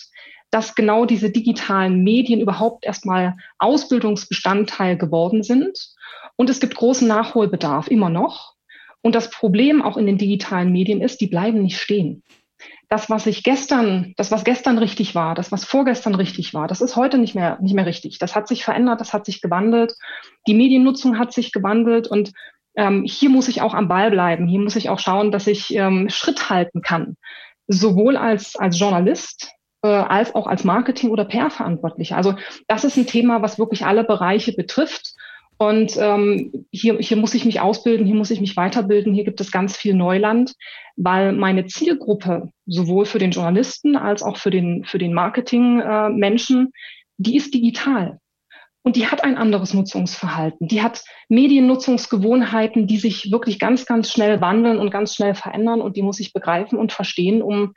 dass 0.51 0.75
genau 0.75 1.05
diese 1.05 1.31
digitalen 1.31 2.03
Medien 2.03 2.41
überhaupt 2.41 2.85
erstmal 2.85 3.37
Ausbildungsbestandteil 3.57 4.97
geworden 4.97 5.43
sind. 5.43 5.95
Und 6.35 6.49
es 6.49 6.59
gibt 6.59 6.75
großen 6.75 7.07
Nachholbedarf 7.07 7.87
immer 7.87 8.09
noch. 8.09 8.55
Und 9.01 9.15
das 9.15 9.31
Problem 9.31 9.81
auch 9.81 9.97
in 9.97 10.05
den 10.05 10.17
digitalen 10.17 10.71
Medien 10.71 11.01
ist, 11.01 11.21
die 11.21 11.27
bleiben 11.27 11.63
nicht 11.63 11.79
stehen. 11.79 12.23
Das, 12.89 13.09
was 13.09 13.25
ich 13.25 13.43
gestern, 13.43 14.13
das, 14.17 14.31
was 14.31 14.43
gestern 14.43 14.77
richtig 14.77 15.15
war, 15.15 15.33
das, 15.33 15.51
was 15.51 15.65
vorgestern 15.65 16.13
richtig 16.13 16.53
war, 16.53 16.67
das 16.67 16.81
ist 16.81 16.95
heute 16.95 17.17
nicht 17.17 17.33
mehr, 17.33 17.57
nicht 17.61 17.73
mehr 17.73 17.85
richtig. 17.85 18.19
Das 18.19 18.35
hat 18.35 18.47
sich 18.47 18.63
verändert, 18.63 18.99
das 18.99 19.13
hat 19.13 19.25
sich 19.25 19.41
gewandelt. 19.41 19.95
Die 20.45 20.53
Mediennutzung 20.53 21.17
hat 21.17 21.33
sich 21.33 21.53
gewandelt 21.53 22.07
und 22.07 22.33
ähm, 22.75 23.03
hier 23.05 23.29
muss 23.29 23.47
ich 23.47 23.61
auch 23.61 23.73
am 23.73 23.87
Ball 23.87 24.11
bleiben. 24.11 24.47
Hier 24.47 24.59
muss 24.59 24.75
ich 24.75 24.89
auch 24.89 24.99
schauen, 24.99 25.31
dass 25.31 25.47
ich 25.47 25.73
ähm, 25.73 26.09
Schritt 26.09 26.49
halten 26.49 26.81
kann. 26.81 27.15
Sowohl 27.67 28.17
als, 28.17 28.55
als 28.57 28.77
Journalist, 28.77 29.51
äh, 29.83 29.87
als 29.87 30.35
auch 30.35 30.47
als 30.47 30.63
Marketing- 30.63 31.09
oder 31.09 31.25
PR-Verantwortlicher. 31.25 32.17
Also 32.17 32.35
das 32.67 32.83
ist 32.83 32.97
ein 32.97 33.07
Thema, 33.07 33.41
was 33.41 33.59
wirklich 33.59 33.85
alle 33.85 34.03
Bereiche 34.03 34.53
betrifft. 34.53 35.13
Und 35.57 35.95
ähm, 35.99 36.65
hier, 36.71 36.97
hier 36.97 37.17
muss 37.17 37.35
ich 37.35 37.45
mich 37.45 37.59
ausbilden, 37.59 38.07
hier 38.07 38.15
muss 38.15 38.31
ich 38.31 38.41
mich 38.41 38.57
weiterbilden, 38.57 39.13
hier 39.13 39.25
gibt 39.25 39.39
es 39.41 39.51
ganz 39.51 39.77
viel 39.77 39.93
Neuland, 39.93 40.55
weil 40.95 41.33
meine 41.33 41.67
Zielgruppe 41.67 42.49
sowohl 42.65 43.05
für 43.05 43.19
den 43.19 43.29
Journalisten 43.29 43.95
als 43.95 44.23
auch 44.23 44.37
für 44.37 44.49
den, 44.49 44.85
für 44.85 44.97
den 44.97 45.13
Marketing-Menschen, 45.13 46.65
äh, 46.65 46.69
die 47.17 47.37
ist 47.37 47.53
digital. 47.53 48.17
Und 48.83 48.95
die 48.95 49.07
hat 49.07 49.23
ein 49.23 49.37
anderes 49.37 49.75
Nutzungsverhalten. 49.75 50.67
Die 50.67 50.81
hat 50.81 51.03
Mediennutzungsgewohnheiten, 51.29 52.87
die 52.87 52.97
sich 52.97 53.31
wirklich 53.31 53.59
ganz, 53.59 53.85
ganz 53.85 54.11
schnell 54.11 54.41
wandeln 54.41 54.79
und 54.79 54.89
ganz 54.89 55.13
schnell 55.13 55.35
verändern. 55.35 55.81
Und 55.81 55.95
die 55.95 56.01
muss 56.01 56.19
ich 56.19 56.33
begreifen 56.33 56.79
und 56.79 56.91
verstehen, 56.91 57.43
um 57.43 57.73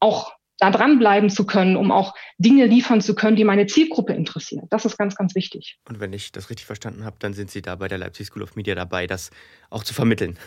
auch 0.00 0.32
da 0.60 0.70
dranbleiben 0.70 1.30
zu 1.30 1.46
können, 1.46 1.76
um 1.76 1.90
auch 1.90 2.14
Dinge 2.38 2.66
liefern 2.66 3.00
zu 3.00 3.14
können, 3.14 3.34
die 3.34 3.44
meine 3.44 3.66
Zielgruppe 3.66 4.12
interessieren. 4.12 4.66
Das 4.70 4.84
ist 4.84 4.98
ganz, 4.98 5.16
ganz 5.16 5.34
wichtig. 5.34 5.78
Und 5.88 6.00
wenn 6.00 6.12
ich 6.12 6.32
das 6.32 6.50
richtig 6.50 6.66
verstanden 6.66 7.04
habe, 7.04 7.16
dann 7.18 7.32
sind 7.32 7.50
Sie 7.50 7.62
da 7.62 7.74
bei 7.76 7.88
der 7.88 7.98
Leipzig 7.98 8.26
School 8.26 8.42
of 8.42 8.56
Media 8.56 8.74
dabei, 8.74 9.06
das 9.06 9.30
auch 9.70 9.82
zu 9.82 9.94
vermitteln. 9.94 10.38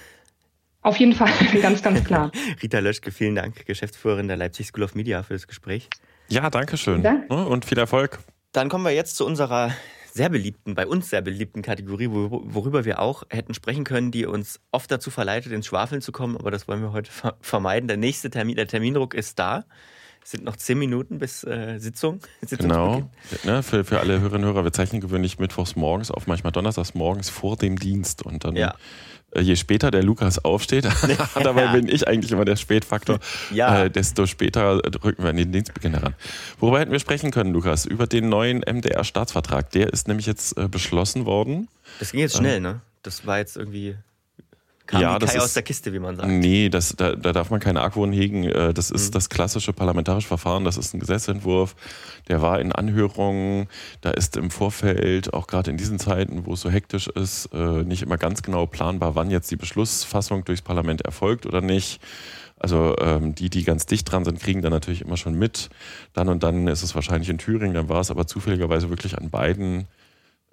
Auf 0.81 0.97
jeden 0.97 1.13
Fall, 1.13 1.31
ganz, 1.61 1.81
ganz 1.81 2.03
klar. 2.03 2.31
Rita 2.61 2.79
Löschke, 2.79 3.11
vielen 3.11 3.35
Dank, 3.35 3.65
Geschäftsführerin 3.65 4.27
der 4.27 4.37
Leipzig 4.37 4.67
School 4.67 4.83
of 4.83 4.95
Media, 4.95 5.23
für 5.23 5.33
das 5.33 5.47
Gespräch. 5.47 5.89
Ja, 6.29 6.49
danke 6.49 6.77
schön. 6.77 7.01
Ja. 7.01 7.23
Und 7.29 7.65
viel 7.65 7.77
Erfolg. 7.79 8.19
Dann 8.51 8.69
kommen 8.69 8.83
wir 8.83 8.91
jetzt 8.91 9.15
zu 9.15 9.25
unserer 9.25 9.73
sehr 10.13 10.29
beliebten, 10.29 10.75
bei 10.75 10.85
uns 10.85 11.09
sehr 11.09 11.21
beliebten 11.21 11.63
Kategorie, 11.63 12.07
worüber 12.11 12.85
wir 12.85 12.99
auch 12.99 13.23
hätten 13.31 13.55
sprechen 13.55 13.83
können, 13.83 14.11
die 14.11 14.27
uns 14.27 14.59
oft 14.71 14.91
dazu 14.91 15.09
verleitet, 15.09 15.51
ins 15.51 15.65
Schwafeln 15.65 16.01
zu 16.01 16.11
kommen, 16.11 16.37
aber 16.37 16.51
das 16.51 16.67
wollen 16.67 16.81
wir 16.81 16.91
heute 16.91 17.11
vermeiden. 17.41 17.87
Der 17.87 17.97
nächste 17.97 18.29
Termin, 18.29 18.55
der 18.55 18.67
Termindruck 18.67 19.15
ist 19.15 19.39
da. 19.39 19.65
Es 20.23 20.31
sind 20.31 20.45
noch 20.45 20.55
zehn 20.55 20.79
Minuten 20.79 21.19
bis 21.19 21.43
äh, 21.43 21.77
Sitzung. 21.79 22.21
Genau. 22.57 23.09
Ne, 23.43 23.63
für, 23.63 23.83
für 23.83 23.99
alle 23.99 24.21
Hörerinnen 24.21 24.47
und 24.47 24.53
Hörer, 24.53 24.63
wir 24.63 24.71
zeichnen 24.71 25.01
gewöhnlich 25.01 25.39
mittwochs 25.39 25.75
morgens 25.75 26.11
auf, 26.11 26.27
manchmal 26.27 26.51
donnerstags 26.51 26.93
morgens 26.93 27.29
vor 27.29 27.57
dem 27.57 27.77
Dienst. 27.77 28.23
Und 28.23 28.43
dann, 28.43 28.55
ja. 28.55 28.75
äh, 29.31 29.41
je 29.41 29.55
später 29.55 29.91
der 29.91 30.03
Lukas 30.03 30.43
aufsteht, 30.43 30.87
dabei 31.43 31.67
bin 31.73 31.87
ich 31.87 32.07
eigentlich 32.07 32.31
immer 32.31 32.45
der 32.45 32.55
Spätfaktor, 32.55 33.19
ja. 33.51 33.83
äh, 33.83 33.89
desto 33.89 34.27
später 34.27 34.81
drücken 34.81 35.23
wir 35.23 35.31
an 35.31 35.37
den 35.37 35.51
Dienstbeginn 35.51 35.93
heran. 35.93 36.15
Worüber 36.59 36.79
hätten 36.79 36.91
wir 36.91 36.99
sprechen 36.99 37.31
können, 37.31 37.51
Lukas? 37.53 37.85
Über 37.85 38.07
den 38.07 38.29
neuen 38.29 38.59
MDR-Staatsvertrag. 38.59 39.71
Der 39.71 39.91
ist 39.91 40.07
nämlich 40.07 40.27
jetzt 40.27 40.57
äh, 40.57 40.67
beschlossen 40.67 41.25
worden. 41.25 41.67
Das 41.99 42.11
ging 42.11 42.21
jetzt 42.21 42.37
schnell, 42.37 42.61
ne? 42.61 42.81
Das 43.01 43.25
war 43.25 43.39
jetzt 43.39 43.57
irgendwie 43.57 43.97
kam 44.85 45.01
ja, 45.01 45.17
das 45.17 45.35
ist, 45.35 45.41
aus 45.41 45.53
der 45.53 45.63
Kiste, 45.63 45.93
wie 45.93 45.99
man 45.99 46.15
sagt. 46.15 46.27
Nee, 46.27 46.69
das, 46.69 46.95
da, 46.95 47.15
da 47.15 47.31
darf 47.31 47.49
man 47.49 47.59
keinen 47.59 47.77
Argwohn 47.77 48.11
hegen. 48.11 48.43
Äh, 48.43 48.73
das 48.73 48.91
ist 48.91 49.07
mhm. 49.07 49.11
das 49.11 49.29
klassische 49.29 49.71
parlamentarische 49.71 50.27
Verfahren. 50.27 50.65
Das 50.65 50.77
ist 50.77 50.93
ein 50.93 50.99
Gesetzentwurf. 50.99 51.75
Der 52.27 52.41
war 52.41 52.59
in 52.59 52.71
Anhörungen. 52.71 53.67
Da 54.01 54.11
ist 54.11 54.35
im 54.35 54.51
Vorfeld, 54.51 55.33
auch 55.33 55.47
gerade 55.47 55.71
in 55.71 55.77
diesen 55.77 55.99
Zeiten, 55.99 56.45
wo 56.45 56.53
es 56.53 56.61
so 56.61 56.69
hektisch 56.69 57.07
ist, 57.07 57.49
äh, 57.53 57.83
nicht 57.83 58.01
immer 58.01 58.17
ganz 58.17 58.43
genau 58.43 58.65
planbar, 58.65 59.15
wann 59.15 59.31
jetzt 59.31 59.49
die 59.51 59.55
Beschlussfassung 59.55 60.43
durchs 60.43 60.61
Parlament 60.61 61.01
erfolgt 61.01 61.45
oder 61.45 61.61
nicht. 61.61 62.01
Also 62.59 62.95
ähm, 62.99 63.35
die, 63.35 63.49
die 63.49 63.63
ganz 63.63 63.85
dicht 63.85 64.09
dran 64.09 64.23
sind, 64.23 64.39
kriegen 64.39 64.61
dann 64.61 64.71
natürlich 64.71 65.01
immer 65.01 65.17
schon 65.17 65.33
mit. 65.33 65.69
Dann 66.13 66.29
und 66.29 66.43
dann 66.43 66.67
ist 66.67 66.83
es 66.83 66.95
wahrscheinlich 66.95 67.29
in 67.29 67.37
Thüringen. 67.37 67.73
Dann 67.73 67.89
war 67.89 68.01
es 68.01 68.11
aber 68.11 68.27
zufälligerweise 68.27 68.89
wirklich 68.89 69.17
an 69.17 69.29
beiden 69.29 69.87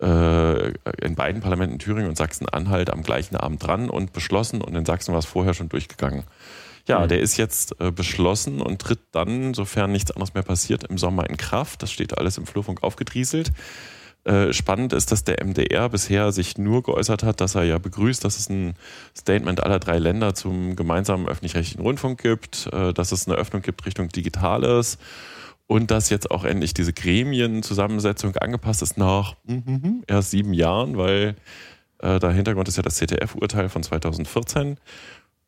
in 0.01 1.15
beiden 1.15 1.43
Parlamenten 1.43 1.79
Thüringen 1.79 2.09
und 2.09 2.17
Sachsen-Anhalt 2.17 2.91
am 2.91 3.03
gleichen 3.03 3.37
Abend 3.37 3.67
dran 3.67 3.91
und 3.91 4.13
beschlossen 4.15 4.63
und 4.63 4.75
in 4.75 4.87
Sachsen 4.87 5.13
war 5.13 5.19
es 5.19 5.27
vorher 5.27 5.53
schon 5.53 5.69
durchgegangen. 5.69 6.25
Ja, 6.87 7.01
mhm. 7.01 7.09
der 7.09 7.21
ist 7.21 7.37
jetzt 7.37 7.81
äh, 7.81 7.91
beschlossen 7.91 8.61
und 8.61 8.81
tritt 8.81 9.01
dann, 9.13 9.55
sofern 9.55 9.93
nichts 9.93 10.11
anderes 10.11 10.35
mehr 10.35 10.43
passiert, 10.43 10.85
im 10.85 10.99
Sommer 10.99 11.29
in 11.29 11.37
Kraft. 11.37 11.83
Das 11.83 11.93
steht 11.93 12.19
alles 12.19 12.39
im 12.39 12.47
Flurfunk 12.47 12.83
aufgedrieselt. 12.83 13.53
Äh, 14.25 14.53
spannend 14.53 14.93
ist, 14.93 15.13
dass 15.13 15.25
der 15.25 15.43
MDR 15.43 15.89
bisher 15.89 16.33
sich 16.33 16.59
nur 16.59 16.83
geäußert 16.83 17.23
hat, 17.23 17.41
dass 17.41 17.55
er 17.55 17.65
ja 17.65 17.79
begrüßt, 17.79 18.23
dass 18.25 18.39
es 18.39 18.51
ein 18.51 18.75
Statement 19.17 19.63
aller 19.63 19.79
drei 19.79 19.99
Länder 19.99 20.35
zum 20.35 20.77
gemeinsamen 20.77 21.27
öffentlich-rechtlichen 21.27 21.81
Rundfunk 21.81 22.21
gibt, 22.21 22.69
äh, 22.73 22.93
dass 22.93 23.13
es 23.13 23.27
eine 23.27 23.37
Öffnung 23.37 23.63
gibt 23.63 23.87
Richtung 23.87 24.09
Digitales 24.09 24.99
und 25.71 25.93
dass 25.93 26.11
jetzt 26.11 26.33
auch 26.33 26.43
endlich 26.43 26.75
diese 26.75 26.93
Gremienzusammensetzung 26.93 28.35
angepasst 28.35 28.83
ist 28.83 28.99
nach 28.99 29.37
mhm, 29.45 30.03
erst 30.09 30.33
sieben 30.33 30.53
Jahren, 30.53 30.99
weil 30.99 31.37
äh, 31.99 32.19
der 32.19 32.33
Hintergrund 32.33 32.67
ist 32.67 32.77
ja 32.77 32.83
das 32.83 32.97
ZDF-Urteil 32.97 33.69
von 33.69 33.85
2014 33.85 34.79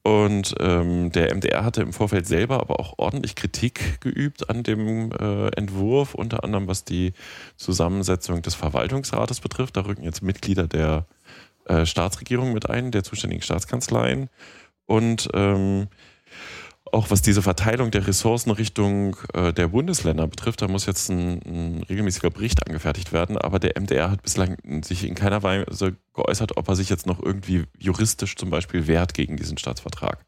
und 0.05 0.55
ähm, 0.61 1.11
der 1.11 1.35
MDR 1.35 1.65
hatte 1.65 1.83
im 1.83 1.93
Vorfeld 1.93 2.29
selber 2.29 2.61
aber 2.61 2.79
auch 2.79 2.95
ordentlich 2.99 3.35
Kritik 3.35 4.01
geübt 4.01 4.49
an 4.49 4.63
dem 4.63 5.11
äh, 5.11 5.49
Entwurf, 5.57 6.15
unter 6.15 6.45
anderem 6.45 6.69
was 6.69 6.85
die 6.85 7.15
Zusammensetzung 7.57 8.43
des 8.43 8.55
Verwaltungsrates 8.55 9.41
betrifft. 9.41 9.77
Da 9.77 9.81
rücken 9.81 10.05
jetzt 10.05 10.23
Mitglieder 10.23 10.69
der 10.69 11.05
äh, 11.65 11.85
Staatsregierung 11.85 12.53
mit 12.53 12.71
ein, 12.71 12.93
der 12.93 13.03
zuständigen 13.03 13.43
Staatskanzleien. 13.43 14.31
Und 14.87 15.29
ähm, 15.35 15.89
auch 16.93 17.11
was 17.11 17.23
diese 17.23 17.41
Verteilung 17.43 17.91
der 17.91 18.07
Ressourcen 18.07 18.51
Richtung 18.51 19.17
äh, 19.33 19.53
der 19.53 19.69
Bundesländer 19.69 20.27
betrifft, 20.27 20.61
da 20.61 20.69
muss 20.69 20.87
jetzt 20.87 21.09
ein, 21.09 21.41
ein, 21.45 21.83
regelmäßiger 21.89 22.31
Bericht 22.31 22.67
angefertigt 22.67 23.13
werden. 23.13 23.39
Aber 23.39 23.59
der 23.59 23.81
MDR 23.81 24.11
hat 24.11 24.23
bislang 24.23 24.59
sich 24.85 25.05
in 25.05 25.15
keiner 25.15 25.43
Weise 25.43 25.97
geäußert, 26.13 26.57
ob 26.59 26.69
er 26.69 26.77
sich 26.77 26.91
jetzt 26.91 27.07
noch 27.07 27.21
irgendwie 27.23 27.65
juristisch 27.79 28.37
zum 28.37 28.51
Beispiel 28.51 28.87
wehrt 28.87 29.15
gegen 29.15 29.37
diesen 29.39 29.57
Staatsvertrag. 29.57 30.25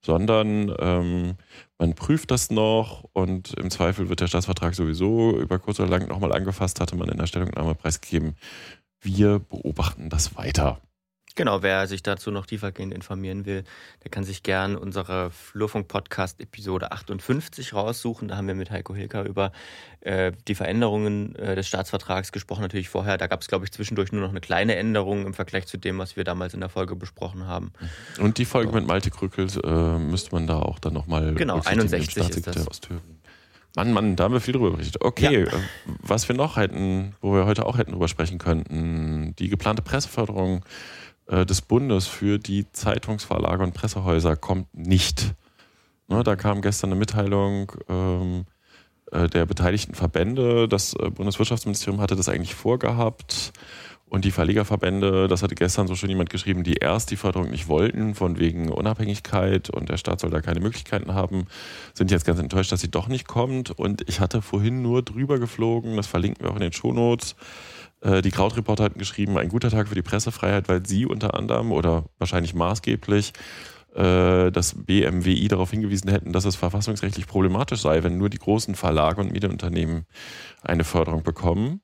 Sondern 0.00 0.72
ähm, 0.78 1.34
man 1.78 1.94
prüft 1.94 2.30
das 2.30 2.50
noch 2.50 3.04
und 3.12 3.54
im 3.54 3.70
Zweifel 3.70 4.08
wird 4.08 4.20
der 4.20 4.28
Staatsvertrag 4.28 4.76
sowieso 4.76 5.36
über 5.36 5.58
kurz 5.58 5.80
oder 5.80 5.88
lang 5.88 6.06
nochmal 6.06 6.32
angefasst, 6.32 6.80
hatte 6.80 6.94
man 6.94 7.08
in 7.08 7.18
der 7.18 7.26
Stellungnahme 7.26 7.74
preisgegeben. 7.74 8.36
Wir 9.00 9.40
beobachten 9.40 10.08
das 10.08 10.36
weiter. 10.36 10.80
Genau, 11.36 11.62
wer 11.62 11.86
sich 11.86 12.02
dazu 12.02 12.30
noch 12.30 12.46
tiefergehend 12.46 12.94
informieren 12.94 13.44
will, 13.44 13.62
der 14.02 14.10
kann 14.10 14.24
sich 14.24 14.42
gern 14.42 14.74
unsere 14.74 15.30
Flurfunk-Podcast 15.30 16.40
Episode 16.40 16.92
58 16.92 17.74
raussuchen. 17.74 18.28
Da 18.28 18.38
haben 18.38 18.48
wir 18.48 18.54
mit 18.54 18.70
Heiko 18.70 18.94
Hilker 18.94 19.24
über 19.24 19.52
äh, 20.00 20.32
die 20.48 20.54
Veränderungen 20.54 21.36
äh, 21.36 21.54
des 21.54 21.68
Staatsvertrags 21.68 22.32
gesprochen. 22.32 22.62
Natürlich 22.62 22.88
vorher, 22.88 23.18
da 23.18 23.26
gab 23.26 23.42
es, 23.42 23.48
glaube 23.48 23.66
ich, 23.66 23.70
zwischendurch 23.70 24.12
nur 24.12 24.22
noch 24.22 24.30
eine 24.30 24.40
kleine 24.40 24.76
Änderung 24.76 25.26
im 25.26 25.34
Vergleich 25.34 25.66
zu 25.66 25.76
dem, 25.76 25.98
was 25.98 26.16
wir 26.16 26.24
damals 26.24 26.54
in 26.54 26.60
der 26.60 26.70
Folge 26.70 26.96
besprochen 26.96 27.46
haben. 27.46 27.70
Und 28.18 28.38
die 28.38 28.46
Folge 28.46 28.70
so. 28.70 28.74
mit 28.74 28.86
Malte 28.86 29.10
Krückel 29.10 29.46
äh, 29.62 29.98
müsste 29.98 30.34
man 30.34 30.46
da 30.46 30.60
auch 30.60 30.78
dann 30.78 30.94
nochmal 30.94 31.34
genau, 31.34 31.60
61 31.60 32.16
ist 32.16 32.46
das. 32.46 32.80
Mann, 33.76 33.92
Mann, 33.92 34.16
da 34.16 34.24
haben 34.24 34.32
wir 34.32 34.40
viel 34.40 34.54
drüber 34.54 34.70
berichtet. 34.70 35.02
Okay, 35.02 35.44
ja. 35.44 35.52
Äh, 35.52 35.60
was 36.00 36.26
wir 36.28 36.34
noch 36.34 36.56
hätten, 36.56 37.14
wo 37.20 37.34
wir 37.34 37.44
heute 37.44 37.66
auch 37.66 37.76
hätten 37.76 37.92
drüber 37.92 38.08
sprechen 38.08 38.38
könnten, 38.38 39.36
die 39.38 39.50
geplante 39.50 39.82
Presseförderung 39.82 40.64
des 41.28 41.60
Bundes 41.60 42.06
für 42.06 42.38
die 42.38 42.70
Zeitungsverlage 42.70 43.62
und 43.62 43.74
Pressehäuser 43.74 44.36
kommt 44.36 44.72
nicht. 44.74 45.34
Ne, 46.08 46.22
da 46.22 46.36
kam 46.36 46.62
gestern 46.62 46.90
eine 46.90 46.98
Mitteilung 47.00 47.72
ähm, 47.88 48.46
äh, 49.10 49.28
der 49.28 49.46
beteiligten 49.46 49.94
Verbände. 49.94 50.68
Das 50.68 50.94
äh, 50.94 51.10
Bundeswirtschaftsministerium 51.10 52.00
hatte 52.00 52.16
das 52.16 52.28
eigentlich 52.28 52.54
vorgehabt. 52.54 53.52
Und 54.08 54.24
die 54.24 54.30
Verlegerverbände, 54.30 55.26
das 55.26 55.42
hatte 55.42 55.56
gestern 55.56 55.88
so 55.88 55.96
schon 55.96 56.08
jemand 56.08 56.30
geschrieben, 56.30 56.62
die 56.62 56.74
erst 56.74 57.10
die 57.10 57.16
Förderung 57.16 57.50
nicht 57.50 57.66
wollten, 57.66 58.14
von 58.14 58.38
wegen 58.38 58.70
Unabhängigkeit 58.70 59.68
und 59.68 59.88
der 59.88 59.96
Staat 59.96 60.20
soll 60.20 60.30
da 60.30 60.40
keine 60.40 60.60
Möglichkeiten 60.60 61.12
haben, 61.12 61.46
sind 61.92 62.12
jetzt 62.12 62.24
ganz 62.24 62.38
enttäuscht, 62.38 62.70
dass 62.70 62.80
sie 62.80 62.90
doch 62.90 63.08
nicht 63.08 63.26
kommt. 63.26 63.72
Und 63.72 64.08
ich 64.08 64.20
hatte 64.20 64.42
vorhin 64.42 64.80
nur 64.80 65.02
drüber 65.02 65.40
geflogen, 65.40 65.96
das 65.96 66.06
verlinken 66.06 66.44
wir 66.44 66.52
auch 66.52 66.56
in 66.56 66.62
den 66.62 66.72
Shownotes, 66.72 67.32
äh, 67.32 67.36
die 68.02 68.30
Krautreporter 68.30 68.84
hatten 68.84 68.98
geschrieben, 68.98 69.38
ein 69.38 69.48
guter 69.48 69.70
Tag 69.70 69.88
für 69.88 69.94
die 69.94 70.02
Pressefreiheit, 70.02 70.68
weil 70.68 70.86
sie 70.86 71.06
unter 71.06 71.34
anderem 71.34 71.72
oder 71.72 72.04
wahrscheinlich 72.18 72.54
maßgeblich 72.54 73.32
äh, 73.96 74.52
das 74.52 74.74
BMWI 74.76 75.48
darauf 75.48 75.70
hingewiesen 75.70 76.10
hätten, 76.10 76.32
dass 76.32 76.44
es 76.44 76.54
verfassungsrechtlich 76.54 77.26
problematisch 77.26 77.80
sei, 77.80 78.02
wenn 78.02 78.18
nur 78.18 78.28
die 78.28 78.38
großen 78.38 78.74
Verlage 78.74 79.22
und 79.22 79.32
Medienunternehmen 79.32 80.04
eine 80.62 80.84
Förderung 80.84 81.22
bekommen. 81.22 81.80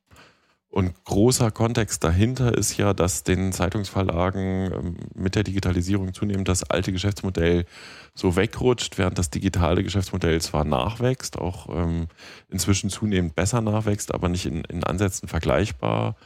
Und 0.73 1.05
großer 1.05 1.51
Kontext 1.51 2.03
dahinter 2.03 2.57
ist 2.57 2.79
ja, 2.79 2.95
dass 2.95 3.25
den 3.25 3.53
Zeitungsverlagen 3.53 4.73
ähm, 4.73 4.97
mit 5.15 5.35
der 5.35 5.43
Digitalisierung 5.43 6.15
zunehmend 6.15 6.49
das 6.49 6.65
alte 6.65 6.93
Geschäftsmodell 6.93 7.67
so 8.15 8.37
wegrutscht, 8.37 8.97
während 8.97 9.19
das 9.19 9.29
digitale 9.29 9.85
Geschäftsmodell 9.85 10.41
zwar 10.41 10.65
nachwächst, 10.65 11.37
auch 11.37 11.69
ähm, 11.69 12.09
inzwischen 12.49 12.89
zunehmend 12.89 13.37
besser 13.37 13.61
nachwächst, 13.61 14.15
aber 14.15 14.31
nicht 14.31 14.47
in, 14.47 14.65
in 14.65 14.83
Ansätzen 14.83 15.29
vergleichbar. 15.29 16.17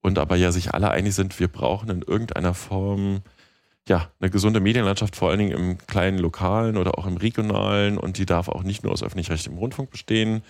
Und 0.00 0.18
aber 0.18 0.34
ja 0.36 0.50
sich 0.50 0.72
alle 0.72 0.90
einig 0.90 1.14
sind, 1.14 1.38
wir 1.38 1.48
brauchen 1.48 1.90
in 1.90 2.00
irgendeiner 2.00 2.54
Form 2.54 3.20
ja, 3.86 4.10
eine 4.18 4.30
gesunde 4.30 4.60
Medienlandschaft, 4.60 5.14
vor 5.14 5.28
allen 5.28 5.40
Dingen 5.40 5.52
im 5.52 5.78
kleinen 5.78 6.18
Lokalen 6.18 6.78
oder 6.78 6.96
auch 6.96 7.06
im 7.06 7.18
regionalen. 7.18 7.98
Und 7.98 8.16
die 8.16 8.24
darf 8.24 8.48
auch 8.48 8.62
nicht 8.62 8.82
nur 8.82 8.92
aus 8.92 9.02
öffentlich-rechtlichem 9.02 9.58
Rundfunk 9.58 9.90
bestehen, 9.90 10.42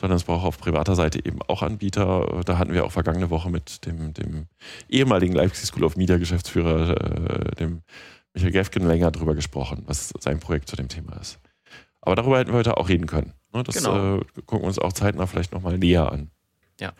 sondern 0.00 0.16
es 0.16 0.24
braucht 0.24 0.44
auf 0.44 0.58
privater 0.58 0.94
Seite 0.94 1.24
eben 1.24 1.40
auch 1.42 1.62
Anbieter. 1.62 2.42
Da 2.44 2.58
hatten 2.58 2.72
wir 2.72 2.84
auch 2.84 2.92
vergangene 2.92 3.30
Woche 3.30 3.50
mit 3.50 3.84
dem, 3.84 4.14
dem 4.14 4.46
ehemaligen 4.88 5.34
Leipzig 5.34 5.66
School 5.66 5.84
of 5.84 5.96
Media 5.96 6.18
Geschäftsführer, 6.18 7.50
äh, 7.50 7.54
dem 7.56 7.82
Michael 8.34 8.52
Gefgen, 8.52 8.86
länger 8.86 9.10
drüber 9.10 9.34
gesprochen, 9.34 9.82
was 9.86 10.12
sein 10.20 10.38
Projekt 10.38 10.68
zu 10.68 10.76
dem 10.76 10.88
Thema 10.88 11.16
ist. 11.16 11.40
Aber 12.00 12.14
darüber 12.14 12.38
hätten 12.38 12.52
wir 12.52 12.58
heute 12.58 12.76
auch 12.76 12.88
reden 12.88 13.06
können. 13.06 13.34
Ne? 13.52 13.64
Das 13.64 13.76
genau. 13.76 14.18
äh, 14.18 14.24
gucken 14.46 14.62
wir 14.62 14.68
uns 14.68 14.78
auch 14.78 14.92
zeitnah 14.92 15.26
vielleicht 15.26 15.52
nochmal 15.52 15.78
näher 15.78 16.12
an. 16.12 16.30
Ja, 16.80 16.92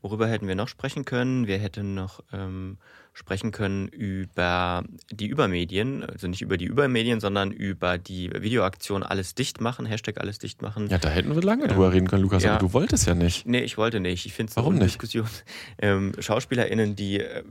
worüber 0.00 0.28
hätten 0.28 0.46
wir 0.46 0.54
noch 0.54 0.68
sprechen 0.68 1.04
können? 1.04 1.48
Wir 1.48 1.58
hätten 1.58 1.94
noch 1.94 2.20
ähm, 2.32 2.78
sprechen 3.14 3.52
können 3.52 3.86
über 3.88 4.82
die 5.10 5.28
Übermedien, 5.28 6.02
also 6.04 6.26
nicht 6.26 6.42
über 6.42 6.56
die 6.56 6.64
Übermedien, 6.64 7.20
sondern 7.20 7.52
über 7.52 7.96
die 7.96 8.30
Videoaktion 8.30 9.04
Alles 9.04 9.36
dicht 9.36 9.60
machen, 9.60 9.86
Hashtag 9.86 10.20
Alles 10.20 10.40
dicht 10.40 10.62
machen. 10.62 10.88
Ja, 10.88 10.98
da 10.98 11.08
hätten 11.08 11.34
wir 11.34 11.40
lange 11.40 11.62
ähm, 11.64 11.70
drüber 11.70 11.92
reden 11.92 12.08
können, 12.08 12.22
Lukas, 12.22 12.42
ja. 12.42 12.52
aber 12.52 12.58
du 12.58 12.72
wolltest 12.72 13.06
ja 13.06 13.14
nicht. 13.14 13.46
Nee, 13.46 13.60
ich 13.60 13.78
wollte 13.78 14.00
nicht. 14.00 14.26
Ich 14.26 14.34
finde 14.34 14.50
es 14.50 14.56
Warum 14.56 14.74
nicht? 14.74 14.86
Diskussion. 14.86 15.26
Ähm, 15.78 16.12
SchauspielerInnen, 16.18 16.96
die 16.96 17.20
äh, 17.20 17.42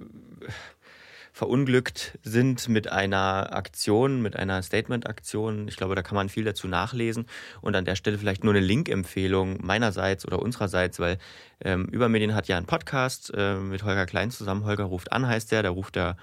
verunglückt 1.34 2.20
sind 2.22 2.70
mit 2.70 2.92
einer 2.92 3.50
Aktion, 3.54 4.22
mit 4.22 4.36
einer 4.36 4.62
Statement-Aktion. 4.62 5.68
Ich 5.68 5.78
glaube, 5.78 5.96
da 5.96 6.04
kann 6.04 6.16
man 6.16 6.30
viel 6.30 6.44
dazu 6.44 6.68
nachlesen. 6.68 7.26
Und 7.60 7.76
an 7.76 7.86
der 7.86 7.96
Stelle 7.96 8.20
vielleicht 8.20 8.44
nur 8.44 8.54
eine 8.54 8.64
Link-Empfehlung 8.64 9.58
meinerseits 9.66 10.28
oder 10.28 10.40
unsererseits, 10.40 11.00
weil 11.00 11.18
ähm, 11.66 11.86
Übermedien 11.86 12.36
hat 12.36 12.48
ja 12.48 12.56
einen 12.56 12.68
Podcast 12.68 13.34
äh, 13.36 13.56
mit 13.56 13.84
Holger 13.84 14.06
Klein 14.06 14.30
zusammen. 14.30 14.64
Holger 14.64 14.84
ruft 14.84 15.12
an, 15.12 15.28
heißt 15.28 15.52
der. 15.52 15.64
Da 15.64 15.72
ruft 15.72 15.96
der 15.96 16.18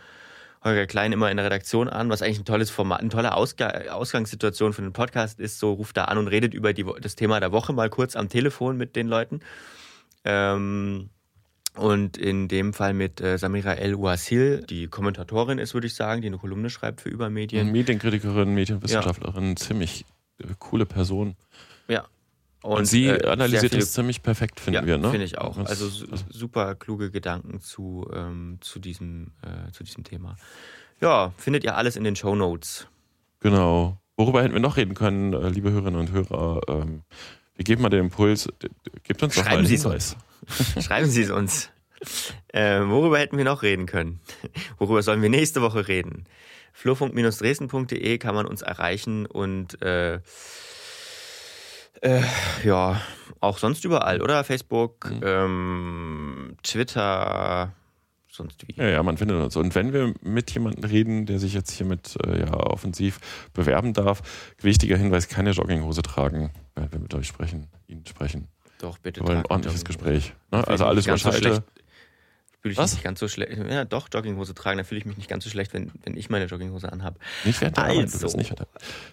Holger 0.62 0.86
Klein 0.86 1.10
immer 1.10 1.28
in 1.28 1.38
der 1.38 1.46
Redaktion 1.46 1.88
an, 1.88 2.08
was 2.08 2.22
eigentlich 2.22 2.38
ein 2.38 2.44
tolles 2.44 2.70
Format, 2.70 3.00
eine 3.00 3.08
tolle 3.08 3.34
Ausg 3.34 3.60
Ausgangssituation 3.60 4.72
für 4.72 4.82
einen 4.82 4.92
Podcast 4.92 5.40
ist. 5.40 5.58
So 5.58 5.72
ruft 5.72 5.96
er 5.96 6.08
an 6.08 6.18
und 6.18 6.28
redet 6.28 6.54
über 6.54 6.72
die, 6.72 6.86
das 7.00 7.16
Thema 7.16 7.40
der 7.40 7.50
Woche 7.50 7.72
mal 7.72 7.90
kurz 7.90 8.14
am 8.14 8.28
Telefon 8.28 8.76
mit 8.76 8.94
den 8.94 9.08
Leuten. 9.08 9.40
Ähm, 10.24 11.10
und 11.76 12.16
in 12.16 12.48
dem 12.48 12.72
Fall 12.72 12.94
mit 12.94 13.20
äh, 13.20 13.38
Samira 13.38 13.74
El 13.74 13.94
Ouasil, 13.94 14.64
die 14.68 14.88
Kommentatorin 14.88 15.58
ist, 15.58 15.74
würde 15.74 15.86
ich 15.86 15.94
sagen, 15.94 16.20
die 16.20 16.28
eine 16.28 16.38
Kolumne 16.38 16.68
schreibt 16.68 17.00
für 17.00 17.08
Übermedien. 17.08 17.70
Medienkritikerin, 17.70 18.54
Medienwissenschaftlerin, 18.54 19.50
ja. 19.50 19.56
ziemlich 19.56 20.04
äh, 20.38 20.44
coole 20.58 20.86
Person. 20.86 21.36
Ja. 21.88 22.04
Und, 22.62 22.78
Und 22.78 22.84
sie 22.86 23.06
äh, 23.06 23.26
analysiert 23.26 23.72
es 23.72 23.92
ziemlich 23.92 24.22
perfekt, 24.22 24.60
finden 24.60 24.80
ja, 24.80 24.86
wir, 24.86 24.98
ne? 24.98 25.10
Finde 25.10 25.24
ich 25.24 25.38
auch. 25.38 25.56
Also, 25.56 25.88
super 26.28 26.74
kluge 26.74 27.10
Gedanken 27.10 27.60
zu, 27.60 28.10
ähm, 28.12 28.58
zu, 28.60 28.80
diesem, 28.80 29.32
äh, 29.42 29.70
zu 29.72 29.82
diesem 29.82 30.04
Thema. 30.04 30.36
Ja, 31.00 31.32
findet 31.38 31.64
ihr 31.64 31.76
alles 31.76 31.96
in 31.96 32.04
den 32.04 32.16
Show 32.16 32.34
Notes. 32.34 32.86
Genau. 33.38 33.98
Worüber 34.18 34.42
hätten 34.42 34.52
wir 34.52 34.60
noch 34.60 34.76
reden 34.76 34.94
können, 34.94 35.32
äh, 35.32 35.48
liebe 35.48 35.70
Hörerinnen 35.70 35.98
und 35.98 36.12
Hörer? 36.12 36.60
Ähm, 36.68 37.02
wir 37.54 37.64
geben 37.64 37.80
mal 37.80 37.88
den 37.88 38.00
Impuls. 38.00 38.48
Gebt 39.04 39.22
uns 39.22 39.36
doch 39.36 39.44
mal 39.44 39.56
einen 39.58 39.66
Hinweis. 39.66 40.16
Schreiben 40.80 41.10
Sie 41.10 41.22
es 41.22 41.30
uns. 41.30 41.70
Äh, 42.48 42.80
worüber 42.86 43.18
hätten 43.18 43.36
wir 43.36 43.44
noch 43.44 43.62
reden 43.62 43.86
können? 43.86 44.20
Worüber 44.78 45.02
sollen 45.02 45.22
wir 45.22 45.28
nächste 45.28 45.62
Woche 45.62 45.88
reden? 45.88 46.26
flurfunk-dresden.de 46.72 48.18
kann 48.18 48.34
man 48.34 48.46
uns 48.46 48.62
erreichen 48.62 49.26
und 49.26 49.82
äh, 49.82 50.20
äh, 52.00 52.22
ja, 52.64 53.00
auch 53.40 53.58
sonst 53.58 53.84
überall, 53.84 54.22
oder? 54.22 54.44
Facebook, 54.44 55.10
mhm. 55.10 55.20
ähm, 55.22 56.56
Twitter, 56.62 57.72
sonst 58.28 58.66
wie. 58.66 58.74
Ja, 58.76 58.88
ja, 58.88 59.02
man 59.02 59.18
findet 59.18 59.42
uns. 59.42 59.56
Und 59.56 59.74
wenn 59.74 59.92
wir 59.92 60.14
mit 60.22 60.50
jemandem 60.52 60.84
reden, 60.84 61.26
der 61.26 61.38
sich 61.38 61.52
jetzt 61.52 61.70
hiermit 61.72 62.16
äh, 62.24 62.40
ja, 62.40 62.54
offensiv 62.54 63.18
bewerben 63.52 63.92
darf, 63.92 64.22
wichtiger 64.60 64.96
Hinweis, 64.96 65.28
keine 65.28 65.50
Jogginghose 65.50 66.02
tragen, 66.02 66.50
wenn 66.74 66.90
wir 66.92 67.00
mit 67.00 67.14
euch 67.14 67.26
sprechen, 67.26 67.66
Ihnen 67.86 68.06
sprechen. 68.06 68.48
Doch, 68.80 68.98
bitte. 68.98 69.20
Wollen 69.22 69.38
ein 69.38 69.46
ordentliches 69.46 69.84
Gespräch. 69.84 70.32
Ne? 70.50 70.66
Also 70.66 70.86
alles 70.86 71.06
über 71.06 71.18
Scheite. 71.18 71.54
So 71.54 71.62
fühle 72.62 72.72
ich 72.72 72.78
Was? 72.78 72.90
mich 72.90 72.98
nicht 72.98 73.04
ganz 73.04 73.20
so 73.20 73.28
schlecht. 73.28 73.56
Ja, 73.70 73.84
doch, 73.84 74.08
Jogginghose 74.12 74.54
tragen, 74.54 74.78
da 74.78 74.84
fühle 74.84 75.00
ich 75.00 75.06
mich 75.06 75.16
nicht 75.16 75.28
ganz 75.28 75.44
so 75.44 75.50
schlecht, 75.50 75.72
wenn, 75.72 75.92
wenn 76.04 76.16
ich 76.16 76.30
meine 76.30 76.46
Jogginghose 76.46 76.90
anhabe. 76.90 77.18
Nicht 77.44 77.60
während 77.60 77.76
der 77.76 77.84
also. 77.84 78.00
Arbeit, 78.00 78.14
du 78.14 78.26
also. 78.26 78.38
nicht 78.38 78.54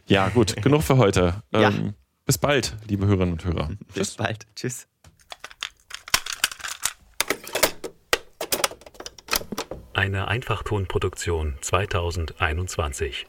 Ja, 0.08 0.30
gut, 0.30 0.56
genug 0.62 0.84
für 0.84 0.98
heute. 0.98 1.44
Ja. 1.54 1.70
Ähm, 1.70 1.94
bis 2.26 2.38
bald, 2.38 2.76
liebe 2.88 3.06
Hörerinnen 3.06 3.34
und 3.34 3.46
Hörer. 3.46 3.70
Bis 3.94 4.16
bald. 4.16 4.48
Tschüss. 4.56 4.88
eine 9.98 10.28
Einfachtonproduktion 10.28 11.58
2021. 11.60 13.26